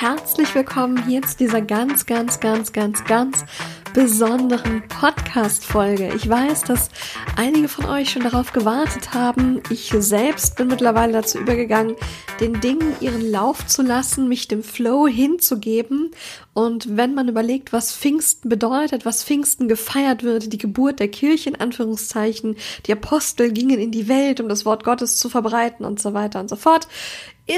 herzlich 0.00 0.54
willkommen 0.54 1.06
hier 1.06 1.20
zu 1.20 1.36
dieser 1.36 1.60
ganz, 1.60 2.06
ganz, 2.06 2.40
ganz, 2.40 2.72
ganz, 2.72 3.04
ganz 3.04 3.44
besonderen 3.92 4.82
Podcast-Folge. 4.88 6.14
Ich 6.14 6.26
weiß, 6.26 6.62
dass 6.62 6.88
einige 7.36 7.68
von 7.68 7.84
euch 7.84 8.10
schon 8.10 8.22
darauf 8.22 8.52
gewartet 8.52 9.12
haben. 9.12 9.60
Ich 9.68 9.92
selbst 9.98 10.56
bin 10.56 10.68
mittlerweile 10.68 11.12
dazu 11.12 11.38
übergegangen, 11.38 11.96
den 12.40 12.62
Dingen 12.62 12.94
ihren 13.00 13.30
Lauf 13.30 13.66
zu 13.66 13.82
lassen, 13.82 14.26
mich 14.26 14.48
dem 14.48 14.62
Flow 14.62 15.06
hinzugeben. 15.06 16.12
Und 16.54 16.96
wenn 16.96 17.12
man 17.12 17.28
überlegt, 17.28 17.74
was 17.74 17.94
Pfingsten 17.94 18.48
bedeutet, 18.48 19.04
was 19.04 19.22
Pfingsten 19.22 19.68
gefeiert 19.68 20.22
wird, 20.22 20.50
die 20.50 20.58
Geburt 20.58 20.98
der 20.98 21.08
Kirche 21.08 21.50
in 21.50 21.56
Anführungszeichen, 21.56 22.56
die 22.86 22.92
Apostel 22.92 23.52
gingen 23.52 23.78
in 23.78 23.90
die 23.90 24.08
Welt, 24.08 24.40
um 24.40 24.48
das 24.48 24.64
Wort 24.64 24.82
Gottes 24.82 25.16
zu 25.16 25.28
verbreiten 25.28 25.84
und 25.84 26.00
so 26.00 26.14
weiter 26.14 26.40
und 26.40 26.48
so 26.48 26.56
fort, 26.56 26.88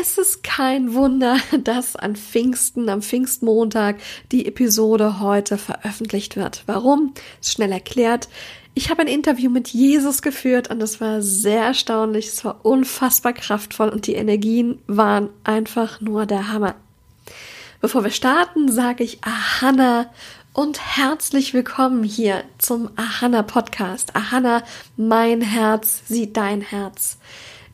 ist 0.01 0.17
es 0.19 0.43
kein 0.43 0.95
Wunder, 0.95 1.37
dass 1.65 1.97
an 1.97 2.17
Pfingsten, 2.17 2.89
am 2.89 3.03
Pfingstmontag, 3.03 3.97
die 4.31 4.47
Episode 4.47 5.21
heute 5.21 5.59
veröffentlicht 5.59 6.37
wird. 6.37 6.63
Warum? 6.67 7.13
Ist 7.41 7.53
schnell 7.53 7.73
erklärt. 7.73 8.29
Ich 8.75 8.89
habe 8.89 9.03
ein 9.03 9.09
Interview 9.09 9.51
mit 9.51 9.69
Jesus 9.69 10.23
geführt 10.23 10.71
und 10.71 10.83
es 10.83 10.99
war 11.01 11.21
sehr 11.21 11.63
erstaunlich, 11.63 12.29
es 12.29 12.43
war 12.43 12.65
unfassbar 12.65 13.35
kraftvoll 13.35 13.91
und 13.91 14.07
die 14.07 14.15
Energien 14.15 14.79
waren 14.87 15.29
einfach 15.45 16.01
nur 16.01 16.25
der 16.25 16.51
Hammer. 16.51 16.75
Bevor 17.83 18.03
wir 18.03 18.11
starten, 18.11 18.73
sage 18.73 19.05
ich 19.05 19.19
Ahana 19.23 20.07
und 20.55 20.81
herzlich 20.97 21.53
willkommen 21.53 22.03
hier 22.03 22.45
zum 22.57 22.89
Ahana 22.97 23.43
Podcast. 23.43 24.17
Ahana, 24.17 24.63
mein 24.97 25.43
Herz 25.43 26.03
sieht 26.09 26.39
dein 26.39 26.63
Herz. 26.63 27.19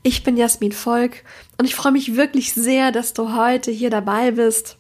Ich 0.03 0.23
bin 0.23 0.37
Jasmin 0.37 0.73
Volk 0.73 1.25
und 1.59 1.65
ich 1.65 1.75
freue 1.75 1.93
mich 1.93 2.17
wirklich 2.17 2.55
sehr, 2.55 2.93
dass 2.93 3.15
du 3.15 3.35
heute 3.35 3.71
hier 3.71 3.91
dabei 3.91 4.33
bist. 4.33 4.77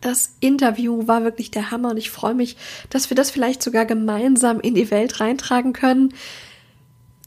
Das 0.00 0.34
Interview 0.40 1.06
war 1.06 1.24
wirklich 1.24 1.50
der 1.50 1.70
Hammer 1.70 1.90
und 1.90 1.96
ich 1.96 2.10
freue 2.10 2.34
mich, 2.34 2.56
dass 2.90 3.10
wir 3.10 3.16
das 3.16 3.30
vielleicht 3.30 3.62
sogar 3.62 3.86
gemeinsam 3.86 4.60
in 4.60 4.74
die 4.74 4.90
Welt 4.90 5.20
reintragen 5.20 5.72
können. 5.72 6.12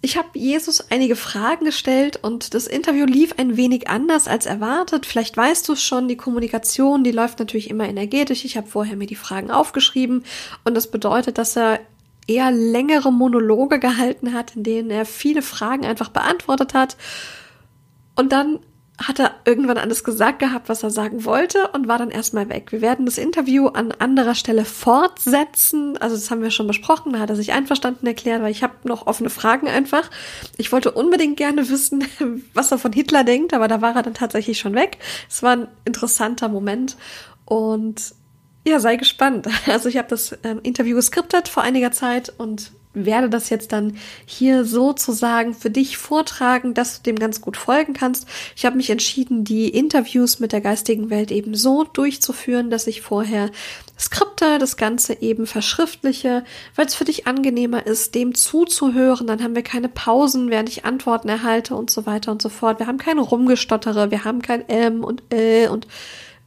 Ich 0.02 0.16
habe 0.16 0.30
Jesus 0.34 0.92
einige 0.92 1.18
Fragen 1.18 1.66
gestellt 1.66 2.20
und 2.22 2.54
das 2.54 2.68
Interview 2.68 3.06
lief 3.06 3.34
ein 3.38 3.58
wenig 3.58 3.90
anders 3.90 4.30
als 4.30 4.46
erwartet. 4.46 5.06
Vielleicht 5.06 5.36
weißt 5.36 5.68
du 5.68 5.74
es 5.74 5.84
schon, 5.84 6.08
die 6.08 6.16
Kommunikation, 6.16 7.04
die 7.04 7.12
läuft 7.12 7.40
natürlich 7.40 7.70
immer 7.70 7.90
energetisch. 7.90 8.46
Ich 8.46 8.56
habe 8.56 8.68
vorher 8.68 8.96
mir 8.96 9.08
die 9.08 9.16
Fragen 9.16 9.52
aufgeschrieben 9.52 10.24
und 10.64 10.76
das 10.76 10.90
bedeutet, 10.90 11.38
dass 11.38 11.58
er 11.58 11.82
eher 12.30 12.52
längere 12.52 13.12
Monologe 13.12 13.80
gehalten 13.80 14.34
hat, 14.34 14.56
in 14.56 14.64
denen 14.64 14.92
er 14.92 15.06
viele 15.06 15.42
Fragen 15.42 15.86
einfach 15.86 16.10
beantwortet 16.10 16.74
hat. 16.74 16.96
Und 18.16 18.32
dann 18.32 18.60
hat 19.02 19.18
er 19.18 19.32
irgendwann 19.46 19.78
alles 19.78 20.04
gesagt 20.04 20.40
gehabt, 20.40 20.68
was 20.68 20.84
er 20.84 20.90
sagen 20.90 21.24
wollte 21.24 21.70
und 21.70 21.88
war 21.88 21.98
dann 21.98 22.12
erstmal 22.12 22.50
weg. 22.50 22.72
Wir 22.72 22.82
werden 22.82 23.06
das 23.06 23.18
Interview 23.18 23.68
an 23.68 23.94
anderer 23.94 24.36
Stelle 24.36 24.66
fortsetzen. 24.66 25.98
Also 25.98 26.16
das 26.16 26.30
haben 26.30 26.42
wir 26.42 26.52
schon 26.52 26.68
besprochen, 26.68 27.14
da 27.14 27.20
hat 27.20 27.30
er 27.30 27.38
sich 27.38 27.54
einverstanden 27.54 28.06
erklärt, 28.06 28.42
weil 28.42 28.52
ich 28.52 28.62
habe 28.62 28.74
noch 28.84 29.08
offene 29.08 29.30
Fragen 29.30 29.68
einfach. 29.68 30.12
Ich 30.58 30.74
wollte 30.74 30.92
unbedingt 30.92 31.38
gerne 31.38 31.70
wissen, 31.70 32.04
was 32.54 32.72
er 32.72 32.78
von 32.78 32.92
Hitler 32.92 33.24
denkt, 33.24 33.54
aber 33.54 33.70
da 33.70 33.82
war 33.82 33.96
er 33.96 34.04
dann 34.04 34.14
tatsächlich 34.14 34.60
schon 34.60 34.76
weg. 34.76 34.98
Es 35.30 35.42
war 35.44 35.54
ein 35.54 35.68
interessanter 35.86 36.50
Moment 36.50 36.98
und 37.46 38.19
ja, 38.66 38.80
sei 38.80 38.96
gespannt. 38.96 39.48
Also 39.68 39.90
ich 39.90 39.98
habe 39.98 40.08
das 40.08 40.38
ähm, 40.44 40.60
Interview 40.64 40.96
geskriptet 40.96 41.48
vor 41.48 41.64
einiger 41.64 41.92
Zeit 41.92 42.34
und 42.38 42.72
werde 42.94 43.30
das 43.30 43.50
jetzt 43.50 43.72
dann 43.72 43.98
hier 44.26 44.66
sozusagen 44.66 45.54
für 45.54 45.70
dich 45.70 45.98
vortragen, 45.98 46.74
dass 46.74 46.98
du 46.98 47.04
dem 47.04 47.20
ganz 47.20 47.40
gut 47.40 47.56
folgen 47.56 47.94
kannst. 47.94 48.28
Ich 48.56 48.66
habe 48.66 48.78
mich 48.78 48.90
entschieden, 48.90 49.44
die 49.44 49.70
Interviews 49.70 50.40
mit 50.40 50.52
der 50.54 50.62
geistigen 50.62 51.12
Welt 51.12 51.30
eben 51.30 51.54
so 51.54 51.84
durchzuführen, 51.84 52.72
dass 52.72 52.88
ich 52.88 53.02
vorher 53.02 53.52
Skripte, 53.98 54.58
das 54.58 54.76
Ganze 54.76 55.22
eben 55.22 55.46
verschriftliche, 55.46 56.44
weil 56.76 56.88
es 56.88 56.96
für 56.96 57.06
dich 57.06 57.28
angenehmer 57.28 57.86
ist, 57.86 58.16
dem 58.16 58.34
zuzuhören. 58.34 59.28
Dann 59.28 59.44
haben 59.44 59.56
wir 59.56 59.64
keine 59.64 59.90
Pausen, 59.90 60.50
während 60.50 60.70
ich 60.70 60.84
Antworten 60.84 61.30
erhalte 61.30 61.76
und 61.76 61.92
so 61.92 62.08
weiter 62.08 62.32
und 62.32 62.42
so 62.42 62.50
fort. 62.50 62.80
Wir 62.80 62.88
haben 62.88 62.98
keine 62.98 63.22
Rumgestottere, 63.22 64.10
wir 64.10 64.24
haben 64.24 64.42
kein 64.42 64.68
M 64.68 65.04
und 65.04 65.22
L 65.30 65.70
und 65.70 65.86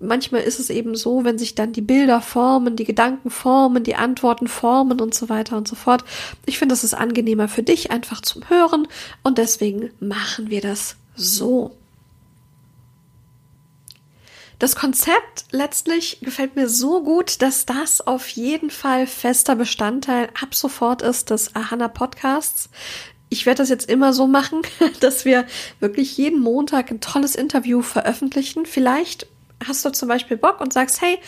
manchmal 0.02 0.42
ist 0.42 0.60
es 0.60 0.70
eben 0.70 0.94
so, 0.94 1.24
wenn 1.24 1.38
sich 1.38 1.54
dann 1.54 1.72
die 1.72 1.80
Bilder 1.80 2.20
formen, 2.20 2.76
die 2.76 2.84
Gedanken 2.84 3.30
formen, 3.30 3.84
die 3.84 3.94
Antworten 3.94 4.48
formen 4.48 5.00
und 5.00 5.14
so 5.14 5.28
weiter 5.28 5.56
und 5.56 5.68
so 5.68 5.76
fort. 5.76 6.04
Ich 6.44 6.58
finde, 6.58 6.74
es 6.74 6.84
ist 6.84 6.94
angenehmer 6.94 7.48
für 7.48 7.62
dich 7.62 7.90
einfach 7.90 8.20
zum 8.20 8.48
Hören 8.48 8.88
und 9.22 9.38
deswegen 9.38 9.90
machen 10.00 10.50
wir 10.50 10.60
das 10.60 10.96
so. 11.14 11.76
Das 14.58 14.76
Konzept 14.76 15.46
letztlich 15.50 16.20
gefällt 16.20 16.54
mir 16.54 16.68
so 16.68 17.02
gut, 17.02 17.42
dass 17.42 17.66
das 17.66 18.00
auf 18.00 18.28
jeden 18.28 18.70
Fall 18.70 19.08
fester 19.08 19.56
Bestandteil 19.56 20.28
ab 20.40 20.54
sofort 20.54 21.02
ist 21.02 21.30
des 21.30 21.56
Ahana 21.56 21.88
Podcasts. 21.88 22.70
Ich 23.28 23.44
werde 23.44 23.58
das 23.58 23.70
jetzt 23.70 23.90
immer 23.90 24.12
so 24.12 24.28
machen, 24.28 24.62
dass 25.00 25.24
wir 25.24 25.46
wirklich 25.80 26.16
jeden 26.16 26.38
Montag 26.40 26.92
ein 26.92 27.00
tolles 27.00 27.34
Interview 27.34 27.82
veröffentlichen. 27.82 28.64
Vielleicht 28.64 29.26
hast 29.66 29.84
du 29.84 29.90
zum 29.90 30.08
Beispiel 30.08 30.36
Bock 30.36 30.60
und 30.60 30.72
sagst, 30.72 31.00
hey, 31.00 31.18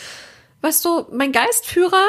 weißt 0.62 0.84
du, 0.84 1.06
mein 1.12 1.32
Geistführer, 1.32 2.02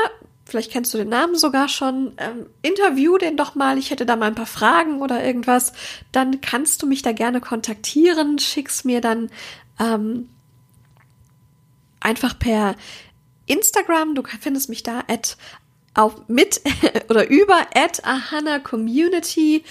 vielleicht 0.46 0.72
kennst 0.72 0.94
du 0.94 0.98
den 0.98 1.10
Namen 1.10 1.36
sogar 1.36 1.68
schon, 1.68 2.14
ähm, 2.18 2.48
interview 2.62 3.18
den 3.18 3.38
doch 3.38 3.56
mal, 3.56 3.78
ich 3.78 3.92
hätte 3.92 4.06
da 4.06 4.16
mal 4.16 4.28
ein 4.28 4.36
paar 4.36 4.46
Fragen 4.46 5.02
oder 5.02 5.24
irgendwas, 5.24 5.74
dann 6.12 6.42
kannst 6.42 6.82
du 6.82 6.88
mich 6.88 7.02
da 7.02 7.12
gerne 7.12 7.42
kontaktieren, 7.42 8.40
schickst 8.40 8.86
mir 8.86 9.02
dann 9.02 9.30
ähm, 9.80 10.30
einfach 12.00 12.38
per 12.38 12.76
Instagram, 13.48 14.16
du 14.16 14.24
findest 14.40 14.70
mich 14.70 14.84
da 14.84 15.04
at 15.08 15.38
auf 15.94 16.28
mit 16.28 16.62
oder 17.10 17.30
über 17.30 17.68
at 17.74 18.06
ahana 18.06 18.60
community 18.60 19.64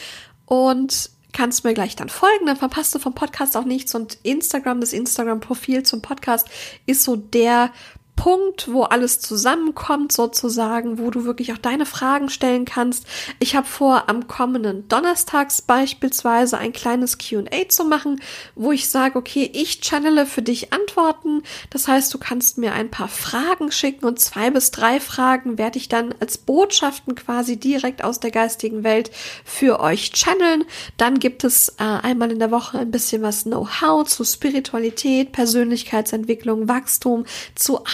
und 0.47 1.11
kannst 1.35 1.65
mir 1.65 1.75
gleich 1.75 1.97
dann 1.97 2.09
folgen, 2.09 2.47
dann 2.47 2.57
verpasst 2.57 2.95
du 2.95 2.99
vom 2.99 3.15
Podcast 3.15 3.57
auch 3.57 3.65
nichts. 3.65 3.95
Und 3.95 4.19
Instagram, 4.23 4.81
das 4.81 4.95
Instagram-Profil 4.95 5.83
zum 5.83 6.01
Podcast 6.01 6.49
ist 6.87 7.03
so 7.03 7.17
der 7.17 7.71
Punkt, 8.17 8.73
wo 8.73 8.85
alles 8.85 9.21
zusammenkommt 9.21 10.13
sozusagen, 10.13 10.99
wo 10.99 11.11
du 11.11 11.25
wirklich 11.25 11.53
auch 11.53 11.59
deine 11.59 11.85
Fragen 11.85 12.31
stellen 12.31 12.65
kannst. 12.65 13.07
Ich 13.39 13.57
habe 13.57 13.67
vor, 13.67 14.09
am 14.09 14.29
kommenden 14.29 14.89
Donnerstags 14.89 15.63
beispielsweise 15.63 16.59
ein 16.59 16.73
kleines 16.73 17.19
QA 17.19 17.69
zu 17.69 17.85
machen, 17.85 18.21
wo 18.55 18.73
ich 18.73 18.89
sage, 18.89 19.19
okay, 19.19 19.51
ich 19.53 19.81
channele 19.81 20.27
für 20.27 20.43
dich 20.43 20.73
Antworten. 20.73 21.43
Das 21.71 21.89
heißt, 21.89 22.15
du 22.15 22.19
kannst 22.19 22.57
mir 22.57 22.73
ein 22.73 22.91
paar 22.91 23.09
Fragen 23.09 23.73
schicken 23.73 24.07
und 24.07 24.21
zwei 24.21 24.51
bis 24.51 24.71
drei 24.71 25.01
Fragen 25.01 25.59
werde 25.59 25.79
ich 25.79 25.89
dann 25.89 26.15
als 26.21 26.39
Botschaften 26.39 27.15
quasi 27.15 27.59
direkt 27.59 28.05
aus 28.05 28.21
der 28.21 28.31
geistigen 28.31 28.85
Welt 28.85 29.11
für 29.45 29.81
euch 29.81 30.13
channeln. 30.13 30.65
Dann 30.97 31.19
gibt 31.19 31.45
es 31.45 31.71
äh, 31.79 31.83
einmal 31.83 32.31
in 32.31 32.39
der 32.39 32.51
Woche 32.51 32.79
ein 32.79 32.91
bisschen 32.91 33.23
was 33.23 33.45
Know-how 33.45 34.07
zu 34.07 34.25
Spiritualität, 34.25 35.33
Persönlichkeitsentwicklung, 35.33 36.69
Wachstum, 36.69 37.27
zu 37.55 37.85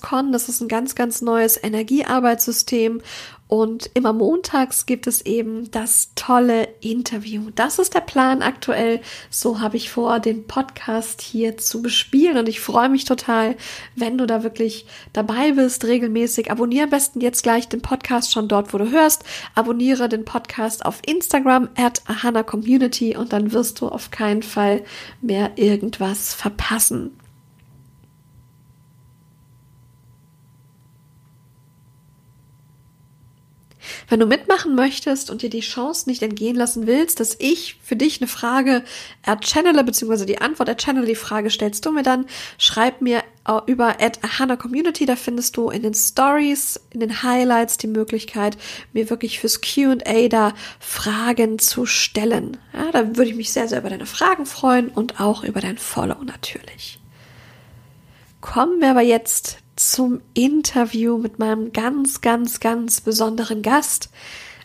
Con, 0.00 0.32
das 0.32 0.48
ist 0.48 0.60
ein 0.60 0.68
ganz, 0.68 0.94
ganz 0.94 1.22
neues 1.22 1.62
Energiearbeitssystem. 1.62 3.00
Und 3.48 3.90
immer 3.94 4.12
montags 4.12 4.86
gibt 4.86 5.06
es 5.06 5.24
eben 5.24 5.70
das 5.70 6.10
tolle 6.16 6.68
Interview. 6.80 7.50
Das 7.54 7.78
ist 7.78 7.94
der 7.94 8.00
Plan 8.00 8.42
aktuell. 8.42 9.00
So 9.30 9.60
habe 9.60 9.76
ich 9.76 9.88
vor, 9.88 10.18
den 10.18 10.48
Podcast 10.48 11.20
hier 11.20 11.56
zu 11.56 11.80
bespielen. 11.80 12.38
Und 12.38 12.48
ich 12.48 12.58
freue 12.58 12.88
mich 12.88 13.04
total, 13.04 13.54
wenn 13.94 14.18
du 14.18 14.26
da 14.26 14.42
wirklich 14.42 14.86
dabei 15.12 15.52
bist, 15.52 15.84
regelmäßig. 15.84 16.50
Abonniere 16.50 16.84
am 16.84 16.90
besten 16.90 17.20
jetzt 17.20 17.44
gleich 17.44 17.68
den 17.68 17.82
Podcast 17.82 18.32
schon 18.32 18.48
dort, 18.48 18.74
wo 18.74 18.78
du 18.78 18.90
hörst. 18.90 19.22
Abonniere 19.54 20.08
den 20.08 20.24
Podcast 20.24 20.84
auf 20.84 21.00
Instagram 21.06 21.68
at 21.76 22.02
Ahana 22.06 22.42
Community 22.42 23.16
und 23.16 23.32
dann 23.32 23.52
wirst 23.52 23.80
du 23.80 23.88
auf 23.88 24.10
keinen 24.10 24.42
Fall 24.42 24.82
mehr 25.20 25.52
irgendwas 25.54 26.34
verpassen. 26.34 27.16
Wenn 34.08 34.20
du 34.20 34.26
mitmachen 34.26 34.76
möchtest 34.76 35.30
und 35.30 35.42
dir 35.42 35.50
die 35.50 35.60
Chance 35.60 36.08
nicht 36.08 36.22
entgehen 36.22 36.54
lassen 36.54 36.86
willst, 36.86 37.18
dass 37.18 37.36
ich 37.40 37.80
für 37.82 37.96
dich 37.96 38.20
eine 38.20 38.28
Frage 38.28 38.84
erchannele, 39.22 39.82
beziehungsweise 39.82 40.26
die 40.26 40.40
Antwort 40.40 40.68
erchannele, 40.68 41.06
die 41.06 41.16
Frage 41.16 41.50
stellst 41.50 41.84
du 41.84 41.90
mir 41.90 42.04
dann, 42.04 42.26
schreib 42.56 43.00
mir 43.00 43.22
über 43.66 44.00
at 44.00 44.20
Hannah 44.38 44.56
Community, 44.56 45.06
da 45.06 45.16
findest 45.16 45.56
du 45.56 45.70
in 45.70 45.82
den 45.82 45.94
Stories, 45.94 46.80
in 46.90 47.00
den 47.00 47.22
Highlights 47.22 47.78
die 47.78 47.88
Möglichkeit, 47.88 48.56
mir 48.92 49.10
wirklich 49.10 49.40
fürs 49.40 49.60
Q&A 49.60 50.28
da 50.28 50.52
Fragen 50.78 51.58
zu 51.58 51.84
stellen. 51.86 52.58
Ja, 52.72 52.92
da 52.92 53.16
würde 53.16 53.30
ich 53.30 53.36
mich 53.36 53.52
sehr, 53.52 53.68
sehr 53.68 53.80
über 53.80 53.90
deine 53.90 54.06
Fragen 54.06 54.46
freuen 54.46 54.88
und 54.88 55.20
auch 55.20 55.42
über 55.42 55.60
dein 55.60 55.78
Follow 55.78 56.22
natürlich. 56.22 57.00
Kommen 58.40 58.80
wir 58.80 58.90
aber 58.90 59.02
jetzt 59.02 59.58
zum 59.76 60.20
Interview 60.34 61.18
mit 61.18 61.38
meinem 61.38 61.72
ganz, 61.72 62.20
ganz, 62.22 62.60
ganz 62.60 63.00
besonderen 63.00 63.62
Gast. 63.62 64.10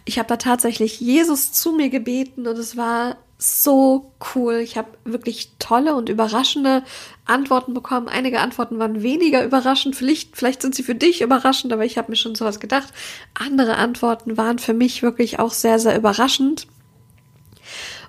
Ich 0.05 0.17
habe 0.17 0.27
da 0.27 0.37
tatsächlich 0.37 0.99
Jesus 0.99 1.51
zu 1.51 1.73
mir 1.73 1.89
gebeten 1.89 2.47
und 2.47 2.57
es 2.57 2.75
war 2.75 3.17
so 3.37 4.11
cool. 4.35 4.55
Ich 4.55 4.77
habe 4.77 4.89
wirklich 5.03 5.53
tolle 5.57 5.95
und 5.95 6.09
überraschende 6.09 6.83
Antworten 7.25 7.73
bekommen. 7.73 8.07
Einige 8.07 8.39
Antworten 8.39 8.77
waren 8.79 9.01
weniger 9.01 9.43
überraschend. 9.43 9.95
Vielleicht, 9.95 10.37
vielleicht 10.37 10.61
sind 10.61 10.75
sie 10.75 10.83
für 10.83 10.95
dich 10.95 11.21
überraschend, 11.21 11.73
aber 11.73 11.83
ich 11.83 11.97
habe 11.97 12.11
mir 12.11 12.17
schon 12.17 12.35
sowas 12.35 12.59
gedacht. 12.59 12.93
Andere 13.33 13.77
Antworten 13.77 14.37
waren 14.37 14.59
für 14.59 14.73
mich 14.73 15.01
wirklich 15.01 15.39
auch 15.39 15.51
sehr, 15.51 15.79
sehr 15.79 15.97
überraschend. 15.97 16.67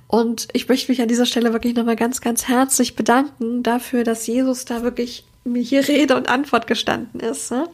Und 0.06 0.48
ich 0.52 0.68
möchte 0.68 0.92
mich 0.92 1.00
an 1.00 1.08
dieser 1.08 1.24
Stelle 1.24 1.54
wirklich 1.54 1.74
nochmal 1.74 1.96
ganz, 1.96 2.20
ganz 2.20 2.46
herzlich 2.46 2.94
bedanken 2.94 3.62
dafür, 3.62 4.04
dass 4.04 4.26
Jesus 4.26 4.66
da 4.66 4.82
wirklich 4.82 5.24
mir 5.44 5.62
hier 5.62 5.86
Rede 5.86 6.16
und 6.16 6.28
Antwort 6.28 6.66
gestanden 6.66 7.20
ist. 7.20 7.50
Ne? 7.50 7.68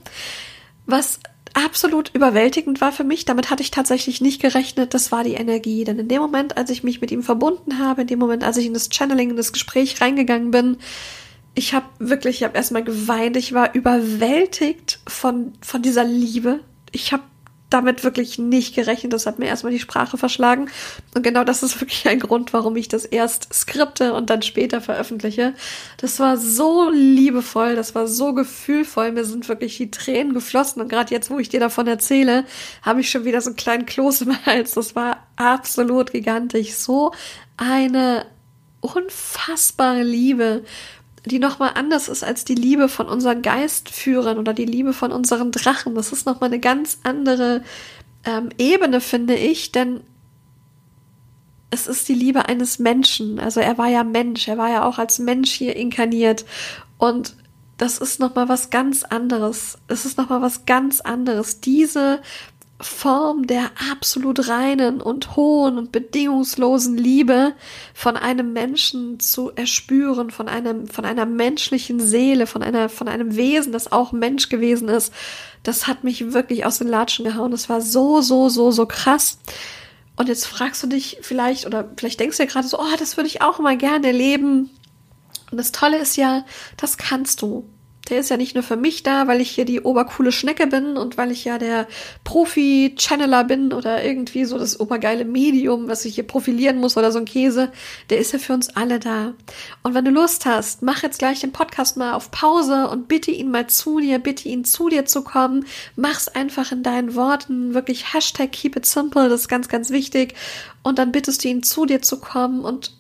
Was 0.87 1.21
absolut 1.55 2.11
überwältigend 2.15 2.81
war 2.81 2.93
für 2.93 3.05
mich. 3.05 3.25
Damit 3.25 3.51
hatte 3.51 3.63
ich 3.63 3.71
tatsächlich 3.71 4.21
nicht 4.21 4.41
gerechnet. 4.41 4.95
Das 4.95 5.13
war 5.13 5.25
die 5.25 5.35
Energie. 5.35 5.85
Denn 5.85 5.99
in 5.99 6.09
dem 6.09 6.21
Moment, 6.21 6.57
als 6.57 6.71
ich 6.71 6.83
mich 6.83 7.01
mit 7.01 7.11
ihm 7.11 7.23
verbunden 7.23 7.79
habe, 7.79 8.03
in 8.03 8.07
dem 8.07 8.19
Moment, 8.19 8.45
als 8.45 8.57
ich 8.57 8.67
in 8.67 8.75
das 8.75 8.89
Channeling, 8.93 9.31
in 9.31 9.37
das 9.37 9.53
Gespräch 9.53 10.01
reingegangen 10.01 10.51
bin, 10.51 10.77
ich 11.55 11.75
habe 11.75 11.87
wirklich, 11.99 12.37
ich 12.37 12.45
habe 12.45 12.57
erstmal 12.57 12.85
geweint. 12.85 13.37
Ich 13.37 13.53
war 13.53 13.75
überwältigt 13.75 15.01
von, 15.07 15.53
von 15.61 15.83
dieser 15.83 16.05
Liebe. 16.05 16.61
Ich 16.93 17.13
habe 17.13 17.25
damit 17.71 18.03
wirklich 18.03 18.39
nicht 18.39 18.75
gerechnet. 18.75 19.13
Das 19.13 19.27
hat 19.27 19.39
mir 19.39 19.47
erstmal 19.47 19.73
die 19.73 19.79
Sprache 19.79 20.17
verschlagen. 20.17 20.71
Und 21.15 21.23
genau 21.23 21.45
das 21.45 21.63
ist 21.63 21.81
wirklich 21.81 22.09
ein 22.09 22.21
Grund, 22.21 22.53
warum 22.53 22.77
ich 22.77 22.89
das 22.89 23.05
erst 23.05 23.53
skripte 23.53 24.15
und 24.15 24.31
dann 24.31 24.43
später 24.43 24.81
veröffentliche. 24.81 25.55
Das 25.99 26.19
war 26.19 26.37
so 26.37 26.91
liebevoll, 26.91 27.77
das 27.77 27.95
war 27.95 28.07
so 28.07 28.33
gefühlvoll. 28.33 29.13
Mir 29.13 29.25
sind 29.25 29.49
wirklich 29.49 29.77
die 29.77 29.91
Tränen 29.91 30.33
geflossen. 30.33 30.81
Und 30.81 30.89
gerade 30.89 31.13
jetzt, 31.13 31.31
wo 31.31 31.39
ich 31.39 31.49
dir 31.49 31.61
davon 31.61 31.87
erzähle, 31.87 32.45
habe 32.83 33.01
ich 33.01 33.11
schon 33.11 33.25
wieder 33.25 33.41
so 33.41 33.51
einen 33.51 33.57
kleinen 33.57 33.87
Kloß 33.87 34.23
im 34.23 34.47
Hals. 34.47 34.73
Das 34.73 34.97
war 34.97 35.27
absolut 35.37 36.13
gigantisch. 36.13 36.73
So 36.73 37.13
eine 37.57 38.27
unfassbare 38.81 40.03
Liebe 40.03 40.65
die 41.27 41.39
nochmal 41.39 41.73
anders 41.75 42.09
ist 42.09 42.25
als 42.25 42.45
die 42.45 42.55
Liebe 42.55 42.89
von 42.89 43.09
unseren 43.09 43.43
Geistführern 43.43 44.39
oder 44.39 44.55
die 44.55 44.65
Liebe 44.65 44.93
von 44.93 45.13
unseren 45.13 45.53
Drachen. 45.53 45.95
Das 45.95 46.13
ist 46.13 46.27
nochmal 46.27 46.49
eine 46.49 46.61
ganz 46.61 46.99
andere 47.03 47.63
ähm, 48.25 48.51
Ebene, 48.59 49.01
finde 49.01 49.35
ich, 49.35 49.73
denn 49.73 50.01
es 51.71 51.87
ist 51.87 52.09
die 52.09 52.15
Liebe 52.15 52.49
eines 52.49 52.79
Menschen. 52.79 53.39
Also 53.39 53.61
er 53.61 53.79
war 53.79 53.89
ja 53.89 54.05
Mensch, 54.05 54.49
er 54.49 54.59
war 54.59 54.71
ja 54.71 54.85
auch 54.85 54.99
als 54.99 55.19
Mensch 55.19 55.51
hier 55.51 55.77
inkarniert 55.77 56.45
und 56.97 57.37
das 57.77 57.99
ist 57.99 58.19
nochmal 58.19 58.49
was 58.49 58.71
ganz 58.71 59.05
anderes. 59.05 59.79
Es 59.87 60.05
ist 60.05 60.19
nochmal 60.19 60.43
was 60.43 60.67
ganz 60.67 61.01
anderes. 61.01 61.61
Diese 61.61 62.21
Form 62.81 63.49
der 63.49 63.73
absolut 63.91 64.49
reinen 64.49 65.01
und 65.01 65.35
hohen 65.35 65.79
und 65.79 65.91
bedingungslosen 65.91 66.97
Liebe 66.97 67.55
von 67.93 68.17
einem 68.17 68.53
Menschen 68.53 69.19
zu 69.19 69.51
erspüren, 69.51 70.31
von 70.31 70.49
einem, 70.49 70.87
von 70.87 71.05
einer 71.05 71.27
menschlichen 71.27 71.99
Seele, 71.99 72.47
von 72.47 72.63
einer, 72.63 72.89
von 72.89 73.09
einem 73.09 73.35
Wesen, 73.35 73.73
das 73.73 73.91
auch 73.91 74.13
Mensch 74.13 74.49
gewesen 74.49 74.89
ist, 74.89 75.13
das 75.65 75.89
hat 75.89 76.05
mich 76.05 76.33
wirklich 76.33 76.65
aus 76.65 76.79
den 76.79 76.87
Latschen 76.87 77.25
gehauen. 77.25 77.51
Das 77.51 77.69
war 77.69 77.81
so, 77.81 78.21
so, 78.21 78.49
so, 78.49 78.71
so 78.71 78.87
krass. 78.87 79.39
Und 80.15 80.29
jetzt 80.29 80.47
fragst 80.47 80.81
du 80.83 80.87
dich 80.87 81.19
vielleicht, 81.21 81.67
oder 81.67 81.89
vielleicht 81.97 82.21
denkst 82.21 82.37
du 82.37 82.45
ja 82.45 82.49
gerade 82.49 82.69
so, 82.69 82.79
oh, 82.79 82.97
das 82.99 83.17
würde 83.17 83.29
ich 83.29 83.43
auch 83.43 83.59
mal 83.59 83.77
gerne 83.77 84.07
erleben. 84.07 84.71
Und 85.51 85.59
das 85.59 85.73
Tolle 85.73 85.99
ist 85.99 86.17
ja, 86.17 86.45
das 86.77 86.97
kannst 86.97 87.43
du. 87.43 87.69
Der 88.09 88.21
ist 88.21 88.31
ja 88.31 88.37
nicht 88.37 88.55
nur 88.55 88.65
für 88.65 88.77
mich 88.77 89.03
da, 89.03 89.27
weil 89.27 89.41
ich 89.41 89.51
hier 89.51 89.65
die 89.65 89.81
obercoole 89.81 90.33
Schnecke 90.33 90.67
bin 90.67 90.97
und 90.97 91.19
weil 91.19 91.31
ich 91.31 91.45
ja 91.45 91.59
der 91.59 91.87
Profi-Channeler 92.25 93.45
bin 93.45 93.73
oder 93.73 94.03
irgendwie 94.05 94.45
so 94.45 94.59
das 94.59 94.81
obergeile 94.81 95.25
Medium, 95.25 95.89
was 95.89 96.05
ich 96.05 96.15
hier 96.15 96.27
profilieren 96.27 96.79
muss 96.79 96.97
oder 96.97 97.13
so 97.13 97.19
ein 97.19 97.25
Käse. 97.25 97.71
Der 98.11 98.19
ist 98.19 98.33
ja 98.33 98.39
für 98.39 98.55
uns 98.55 98.71
alle 98.71 98.99
da. 98.99 99.35
Und 99.83 99.95
wenn 99.95 100.05
du 100.05 100.11
Lust 100.11 100.47
hast, 100.47 100.83
mach 100.83 101.03
jetzt 101.03 101.19
gleich 101.19 101.41
den 101.41 101.53
Podcast 101.53 101.97
mal 101.97 102.15
auf 102.15 102.31
Pause 102.31 102.89
und 102.89 103.09
bitte 103.09 103.31
ihn 103.31 103.51
mal 103.51 103.67
zu 103.67 104.01
dir, 104.01 104.19
bitte 104.19 104.49
ihn 104.49 104.65
zu 104.65 104.89
dir 104.89 105.05
zu 105.05 105.23
kommen. 105.23 105.67
Mach's 105.97 106.29
einfach 106.29 106.73
in 106.73 106.83
deinen 106.83 107.15
Worten. 107.15 107.75
Wirklich 107.75 108.15
Hashtag 108.15 108.53
keep 108.53 108.77
it 108.77 108.87
simple, 108.87 109.29
das 109.29 109.43
ist 109.43 109.49
ganz, 109.49 109.69
ganz 109.69 109.91
wichtig. 109.91 110.35
Und 110.83 110.99
dann 110.99 111.13
bittest 111.13 111.45
du 111.45 111.49
ihn 111.49 111.63
zu 111.63 111.87
dir 111.87 112.03
zu 112.03 112.21
kommen 112.21 112.65
und 112.65 112.98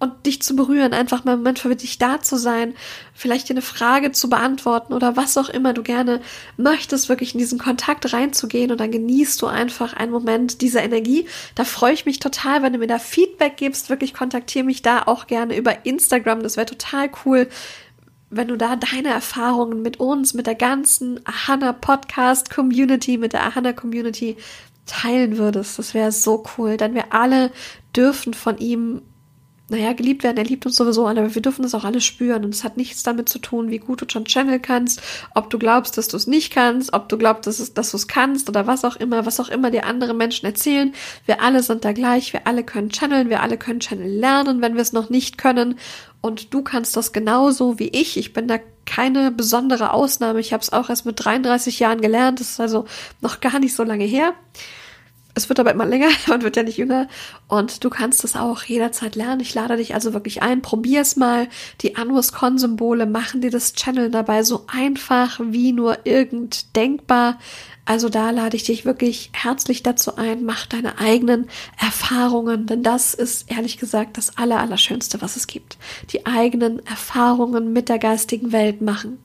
und 0.00 0.26
dich 0.26 0.40
zu 0.42 0.56
berühren, 0.56 0.94
einfach 0.94 1.24
mal 1.24 1.32
einen 1.32 1.42
Moment 1.42 1.58
für 1.60 1.76
dich 1.76 1.98
da 1.98 2.20
zu 2.20 2.36
sein, 2.36 2.74
vielleicht 3.14 3.48
dir 3.48 3.52
eine 3.52 3.62
Frage 3.62 4.12
zu 4.12 4.30
beantworten 4.30 4.94
oder 4.94 5.16
was 5.16 5.36
auch 5.36 5.50
immer 5.50 5.74
du 5.74 5.82
gerne 5.82 6.22
möchtest, 6.56 7.10
wirklich 7.10 7.34
in 7.34 7.38
diesen 7.38 7.58
Kontakt 7.58 8.12
reinzugehen 8.12 8.72
und 8.72 8.80
dann 8.80 8.90
genießt 8.90 9.40
du 9.42 9.46
einfach 9.46 9.92
einen 9.92 10.10
Moment 10.10 10.62
dieser 10.62 10.82
Energie. 10.82 11.26
Da 11.54 11.64
freue 11.64 11.92
ich 11.92 12.06
mich 12.06 12.18
total, 12.18 12.62
wenn 12.62 12.72
du 12.72 12.78
mir 12.78 12.86
da 12.86 12.98
Feedback 12.98 13.58
gibst, 13.58 13.90
wirklich 13.90 14.14
kontaktiere 14.14 14.64
mich 14.64 14.80
da 14.80 15.02
auch 15.04 15.26
gerne 15.26 15.56
über 15.56 15.84
Instagram, 15.84 16.42
das 16.42 16.56
wäre 16.56 16.66
total 16.66 17.10
cool 17.24 17.48
wenn 18.32 18.46
du 18.46 18.56
da 18.56 18.76
deine 18.76 19.08
Erfahrungen 19.08 19.82
mit 19.82 19.98
uns, 19.98 20.34
mit 20.34 20.46
der 20.46 20.54
ganzen 20.54 21.18
Ahana 21.26 21.72
Podcast 21.72 22.48
Community, 22.48 23.18
mit 23.18 23.32
der 23.32 23.42
Ahana 23.42 23.72
Community 23.72 24.36
teilen 24.86 25.36
würdest. 25.36 25.80
Das 25.80 25.94
wäre 25.94 26.12
so 26.12 26.44
cool, 26.56 26.76
denn 26.76 26.94
wir 26.94 27.12
alle 27.12 27.50
dürfen 27.94 28.32
von 28.32 28.58
ihm 28.58 29.02
naja, 29.70 29.92
geliebt 29.92 30.24
werden, 30.24 30.36
er 30.36 30.44
liebt 30.44 30.66
uns 30.66 30.76
sowieso 30.76 31.06
alle, 31.06 31.20
aber 31.20 31.34
wir 31.34 31.42
dürfen 31.42 31.62
das 31.62 31.74
auch 31.74 31.84
alle 31.84 32.00
spüren. 32.00 32.44
Und 32.44 32.54
es 32.54 32.64
hat 32.64 32.76
nichts 32.76 33.04
damit 33.04 33.28
zu 33.28 33.38
tun, 33.38 33.70
wie 33.70 33.78
gut 33.78 34.02
du 34.02 34.06
schon 34.08 34.24
Channel 34.24 34.58
kannst, 34.58 35.00
ob 35.34 35.48
du 35.48 35.58
glaubst, 35.58 35.96
dass 35.96 36.08
du 36.08 36.16
es 36.16 36.26
nicht 36.26 36.52
kannst, 36.52 36.92
ob 36.92 37.08
du 37.08 37.16
glaubst, 37.16 37.46
dass, 37.46 37.60
es, 37.60 37.72
dass 37.72 37.92
du 37.92 37.96
es 37.96 38.08
kannst 38.08 38.48
oder 38.48 38.66
was 38.66 38.84
auch 38.84 38.96
immer, 38.96 39.26
was 39.26 39.38
auch 39.38 39.48
immer 39.48 39.70
dir 39.70 39.86
andere 39.86 40.12
Menschen 40.12 40.46
erzählen. 40.46 40.92
Wir 41.24 41.40
alle 41.40 41.62
sind 41.62 41.84
da 41.84 41.92
gleich, 41.92 42.32
wir 42.32 42.46
alle 42.48 42.64
können 42.64 42.90
channeln, 42.90 43.30
wir 43.30 43.42
alle 43.42 43.56
können 43.56 43.80
Channel 43.80 44.10
lernen, 44.10 44.60
wenn 44.60 44.74
wir 44.74 44.82
es 44.82 44.92
noch 44.92 45.08
nicht 45.08 45.38
können. 45.38 45.78
Und 46.20 46.52
du 46.52 46.62
kannst 46.62 46.96
das 46.96 47.12
genauso 47.12 47.78
wie 47.78 47.88
ich. 47.88 48.16
Ich 48.16 48.32
bin 48.32 48.48
da 48.48 48.58
keine 48.86 49.30
besondere 49.30 49.92
Ausnahme. 49.92 50.40
Ich 50.40 50.52
habe 50.52 50.62
es 50.62 50.72
auch 50.72 50.90
erst 50.90 51.06
mit 51.06 51.24
33 51.24 51.78
Jahren 51.78 52.00
gelernt. 52.00 52.40
Das 52.40 52.50
ist 52.50 52.60
also 52.60 52.86
noch 53.20 53.40
gar 53.40 53.60
nicht 53.60 53.74
so 53.74 53.84
lange 53.84 54.04
her 54.04 54.34
es 55.40 55.48
wird 55.48 55.58
aber 55.58 55.72
immer 55.72 55.86
länger, 55.86 56.08
man 56.28 56.42
wird 56.42 56.56
ja 56.56 56.62
nicht 56.62 56.78
jünger 56.78 57.08
und 57.48 57.82
du 57.82 57.90
kannst 57.90 58.24
es 58.24 58.36
auch 58.36 58.62
jederzeit 58.62 59.16
lernen. 59.16 59.40
Ich 59.40 59.54
lade 59.54 59.76
dich 59.76 59.94
also 59.94 60.12
wirklich 60.12 60.42
ein, 60.42 60.62
probier 60.62 61.00
es 61.00 61.16
mal. 61.16 61.48
Die 61.80 61.96
Anus-Kon-Symbole 61.96 63.06
machen 63.06 63.40
dir 63.40 63.50
das 63.50 63.72
Channel 63.72 64.10
dabei 64.10 64.42
so 64.42 64.64
einfach 64.66 65.40
wie 65.42 65.72
nur 65.72 65.98
irgend 66.04 66.76
denkbar. 66.76 67.38
Also 67.86 68.08
da 68.08 68.30
lade 68.30 68.56
ich 68.56 68.64
dich 68.64 68.84
wirklich 68.84 69.30
herzlich 69.32 69.82
dazu 69.82 70.16
ein, 70.16 70.44
mach 70.44 70.66
deine 70.66 70.98
eigenen 70.98 71.48
Erfahrungen, 71.80 72.66
denn 72.66 72.82
das 72.82 73.14
ist 73.14 73.50
ehrlich 73.50 73.78
gesagt 73.78 74.16
das 74.16 74.36
Allerallerschönste, 74.36 75.22
was 75.22 75.36
es 75.36 75.46
gibt. 75.46 75.78
Die 76.12 76.26
eigenen 76.26 76.84
Erfahrungen 76.86 77.72
mit 77.72 77.88
der 77.88 77.98
geistigen 77.98 78.52
Welt 78.52 78.80
machen. 78.80 79.18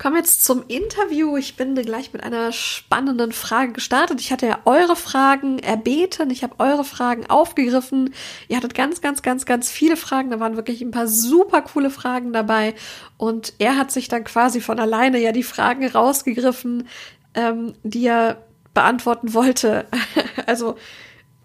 Kommen 0.00 0.16
jetzt 0.16 0.46
zum 0.46 0.64
Interview. 0.66 1.36
Ich 1.36 1.56
bin 1.56 1.74
gleich 1.74 2.14
mit 2.14 2.22
einer 2.22 2.52
spannenden 2.52 3.32
Frage 3.32 3.72
gestartet. 3.72 4.18
Ich 4.22 4.32
hatte 4.32 4.46
ja 4.46 4.60
eure 4.64 4.96
Fragen 4.96 5.58
erbeten. 5.58 6.30
Ich 6.30 6.42
habe 6.42 6.54
eure 6.56 6.84
Fragen 6.84 7.26
aufgegriffen. 7.28 8.14
Ihr 8.48 8.56
hattet 8.56 8.74
ganz, 8.74 9.02
ganz, 9.02 9.20
ganz, 9.20 9.44
ganz 9.44 9.70
viele 9.70 9.98
Fragen. 9.98 10.30
Da 10.30 10.40
waren 10.40 10.56
wirklich 10.56 10.80
ein 10.80 10.90
paar 10.90 11.06
super 11.06 11.60
coole 11.60 11.90
Fragen 11.90 12.32
dabei. 12.32 12.74
Und 13.18 13.52
er 13.58 13.76
hat 13.76 13.90
sich 13.90 14.08
dann 14.08 14.24
quasi 14.24 14.62
von 14.62 14.80
alleine 14.80 15.18
ja 15.18 15.32
die 15.32 15.42
Fragen 15.42 15.86
rausgegriffen, 15.86 16.88
ähm, 17.34 17.74
die 17.82 18.06
er 18.06 18.42
beantworten 18.72 19.34
wollte. 19.34 19.84
also 20.46 20.76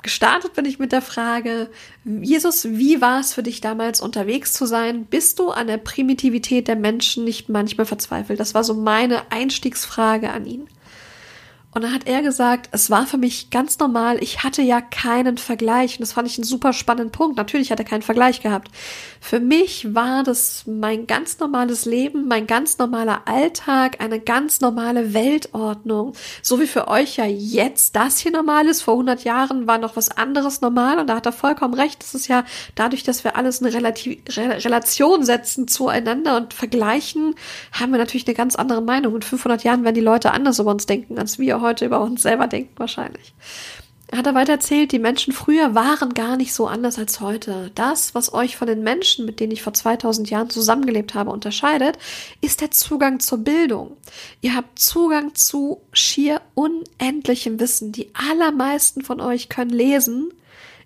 Gestartet 0.05 0.53
bin 0.53 0.65
ich 0.65 0.77
mit 0.77 0.91
der 0.91 1.01
Frage, 1.01 1.67
Jesus, 2.03 2.65
wie 2.65 3.01
war 3.01 3.21
es 3.21 3.33
für 3.33 3.41
dich 3.41 3.59
damals 3.59 4.01
unterwegs 4.01 4.53
zu 4.53 4.67
sein? 4.67 5.05
Bist 5.05 5.39
du 5.39 5.49
an 5.49 5.65
der 5.65 5.77
Primitivität 5.77 6.67
der 6.67 6.75
Menschen 6.75 7.23
nicht 7.23 7.49
manchmal 7.49 7.87
verzweifelt? 7.87 8.39
Das 8.39 8.53
war 8.53 8.63
so 8.63 8.75
meine 8.75 9.31
Einstiegsfrage 9.31 10.29
an 10.29 10.45
ihn. 10.45 10.67
Und 11.75 11.81
dann 11.81 11.93
hat 11.93 12.07
er 12.07 12.21
gesagt, 12.21 12.69
es 12.71 12.89
war 12.89 13.05
für 13.05 13.17
mich 13.17 13.49
ganz 13.49 13.77
normal, 13.79 14.23
ich 14.23 14.43
hatte 14.43 14.61
ja 14.61 14.79
keinen 14.79 15.37
Vergleich. 15.37 15.99
Und 15.99 16.03
das 16.03 16.13
fand 16.13 16.25
ich 16.25 16.37
einen 16.37 16.45
super 16.45 16.71
spannenden 16.71 17.11
Punkt. 17.11 17.35
Natürlich 17.35 17.69
hat 17.69 17.79
er 17.79 17.85
keinen 17.85 18.01
Vergleich 18.01 18.39
gehabt. 18.39 18.69
Für 19.19 19.41
mich 19.41 19.93
war 19.93 20.23
das 20.23 20.63
mein 20.67 21.05
ganz 21.05 21.37
normales 21.39 21.83
Leben, 21.83 22.29
mein 22.29 22.47
ganz 22.47 22.77
normaler 22.77 23.23
Alltag, 23.27 23.97
eine 23.99 24.21
ganz 24.21 24.61
normale 24.61 25.13
Weltordnung. 25.13 26.13
So 26.41 26.61
wie 26.61 26.67
für 26.67 26.87
euch 26.87 27.17
ja 27.17 27.25
jetzt 27.25 27.97
das 27.97 28.19
hier 28.19 28.31
normal 28.31 28.67
ist. 28.67 28.81
Vor 28.81 28.93
100 28.93 29.25
Jahren 29.25 29.67
war 29.67 29.77
noch 29.77 29.97
was 29.97 30.09
anderes 30.09 30.61
normal. 30.61 30.97
Und 30.99 31.07
da 31.07 31.17
hat 31.17 31.25
er 31.25 31.33
vollkommen 31.33 31.73
recht. 31.73 32.01
Das 32.01 32.15
ist 32.15 32.29
ja 32.29 32.45
dadurch, 32.75 33.03
dass 33.03 33.25
wir 33.25 33.35
alles 33.35 33.61
eine 33.61 33.73
Relativ 33.73 34.19
Re 34.37 34.63
Relation 34.63 35.25
setzen 35.25 35.67
zueinander 35.67 36.37
und 36.37 36.53
vergleichen, 36.53 37.35
haben 37.73 37.91
wir 37.91 37.97
natürlich 37.97 38.27
eine 38.27 38.35
ganz 38.35 38.55
andere 38.55 38.81
Meinung. 38.81 39.13
In 39.13 39.21
500 39.23 39.65
Jahren 39.65 39.83
werden 39.83 39.95
die 39.95 39.99
Leute 39.99 40.31
anders 40.31 40.59
über 40.59 40.71
uns 40.71 40.85
denken, 40.85 41.19
als 41.19 41.37
wir 41.37 41.59
heute 41.59 41.64
über 41.85 42.01
uns 42.01 42.21
selber 42.21 42.47
denken 42.47 42.73
wahrscheinlich. 42.77 43.33
Er 44.07 44.19
hat 44.19 44.27
er 44.27 44.35
weiter 44.35 44.53
erzählt, 44.53 44.91
die 44.91 44.99
Menschen 44.99 45.33
früher 45.33 45.73
waren 45.73 46.13
gar 46.13 46.37
nicht 46.37 46.53
so 46.53 46.67
anders 46.67 46.99
als 46.99 47.21
heute. 47.21 47.71
Das, 47.73 48.13
was 48.13 48.33
euch 48.33 48.55
von 48.55 48.67
den 48.67 48.83
Menschen, 48.83 49.25
mit 49.25 49.39
denen 49.39 49.51
ich 49.51 49.63
vor 49.63 49.73
2000 49.73 50.29
Jahren 50.29 50.49
zusammengelebt 50.49 51.15
habe, 51.15 51.31
unterscheidet, 51.31 51.97
ist 52.39 52.61
der 52.61 52.69
Zugang 52.69 53.19
zur 53.19 53.39
Bildung. 53.39 53.97
Ihr 54.41 54.55
habt 54.55 54.77
Zugang 54.77 55.33
zu 55.33 55.81
schier 55.91 56.41
unendlichem 56.53 57.59
Wissen. 57.59 57.91
Die 57.91 58.11
allermeisten 58.13 59.01
von 59.01 59.19
euch 59.19 59.49
können 59.49 59.71
lesen. 59.71 60.31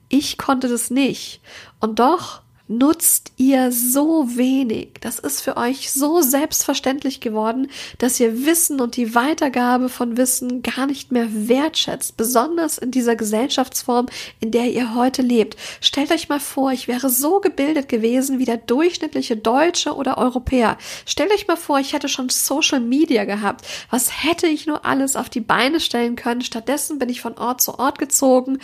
Ich 0.08 0.38
konnte 0.38 0.70
das 0.70 0.90
nicht. 0.90 1.42
Und 1.82 2.00
doch 2.00 2.42
nutzt 2.70 3.34
ihr 3.38 3.72
so 3.72 4.38
wenig. 4.38 4.92
Das 5.02 5.18
ist 5.18 5.42
für 5.42 5.58
euch 5.58 5.92
so 5.92 6.22
selbstverständlich 6.22 7.20
geworden, 7.20 7.68
dass 7.98 8.20
ihr 8.20 8.46
Wissen 8.46 8.80
und 8.80 8.96
die 8.96 9.16
Weitergabe 9.16 9.90
von 9.90 10.18
Wissen 10.18 10.62
gar 10.62 10.86
nicht 10.86 11.12
mehr 11.12 11.28
wertschätzt, 11.32 12.16
besonders 12.16 12.78
in 12.78 12.92
dieser 12.92 13.16
Gesellschaftsform, 13.16 14.06
in 14.40 14.52
der 14.52 14.72
ihr 14.72 14.94
heute 14.94 15.24
lebt. 15.24 15.58
Stellt 15.82 16.12
euch 16.12 16.30
mal 16.30 16.40
vor, 16.40 16.72
ich 16.72 16.88
wäre 16.88 17.10
so 17.10 17.40
gebildet 17.40 17.90
gewesen 17.90 18.38
wie 18.38 18.46
der 18.46 18.58
durchschnittliche 18.58 19.36
Deutsche 19.36 19.96
oder 19.96 20.20
Europäer. 20.20 20.78
Stellt 21.08 21.34
euch 21.34 21.48
mal 21.48 21.58
vor, 21.58 21.80
ich 21.80 21.94
hätte 21.94 22.08
schon 22.08 22.30
Social 22.30 22.80
Media 22.80 23.26
gehabt. 23.26 23.66
Was 23.90 24.24
hätte 24.24 24.46
ich 24.46 24.68
nur 24.68 24.86
alles 24.86 25.16
auf 25.16 25.30
die 25.30 25.42
Beine 25.42 25.80
stellen 25.80 26.16
können? 26.16 26.42
Stattdessen 26.42 27.00
bin 27.00 27.10
ich 27.10 27.22
von 27.22 27.36
Ort 27.36 27.62
zu 27.62 27.80
Ort 27.80 27.98
gezogen 27.98 28.60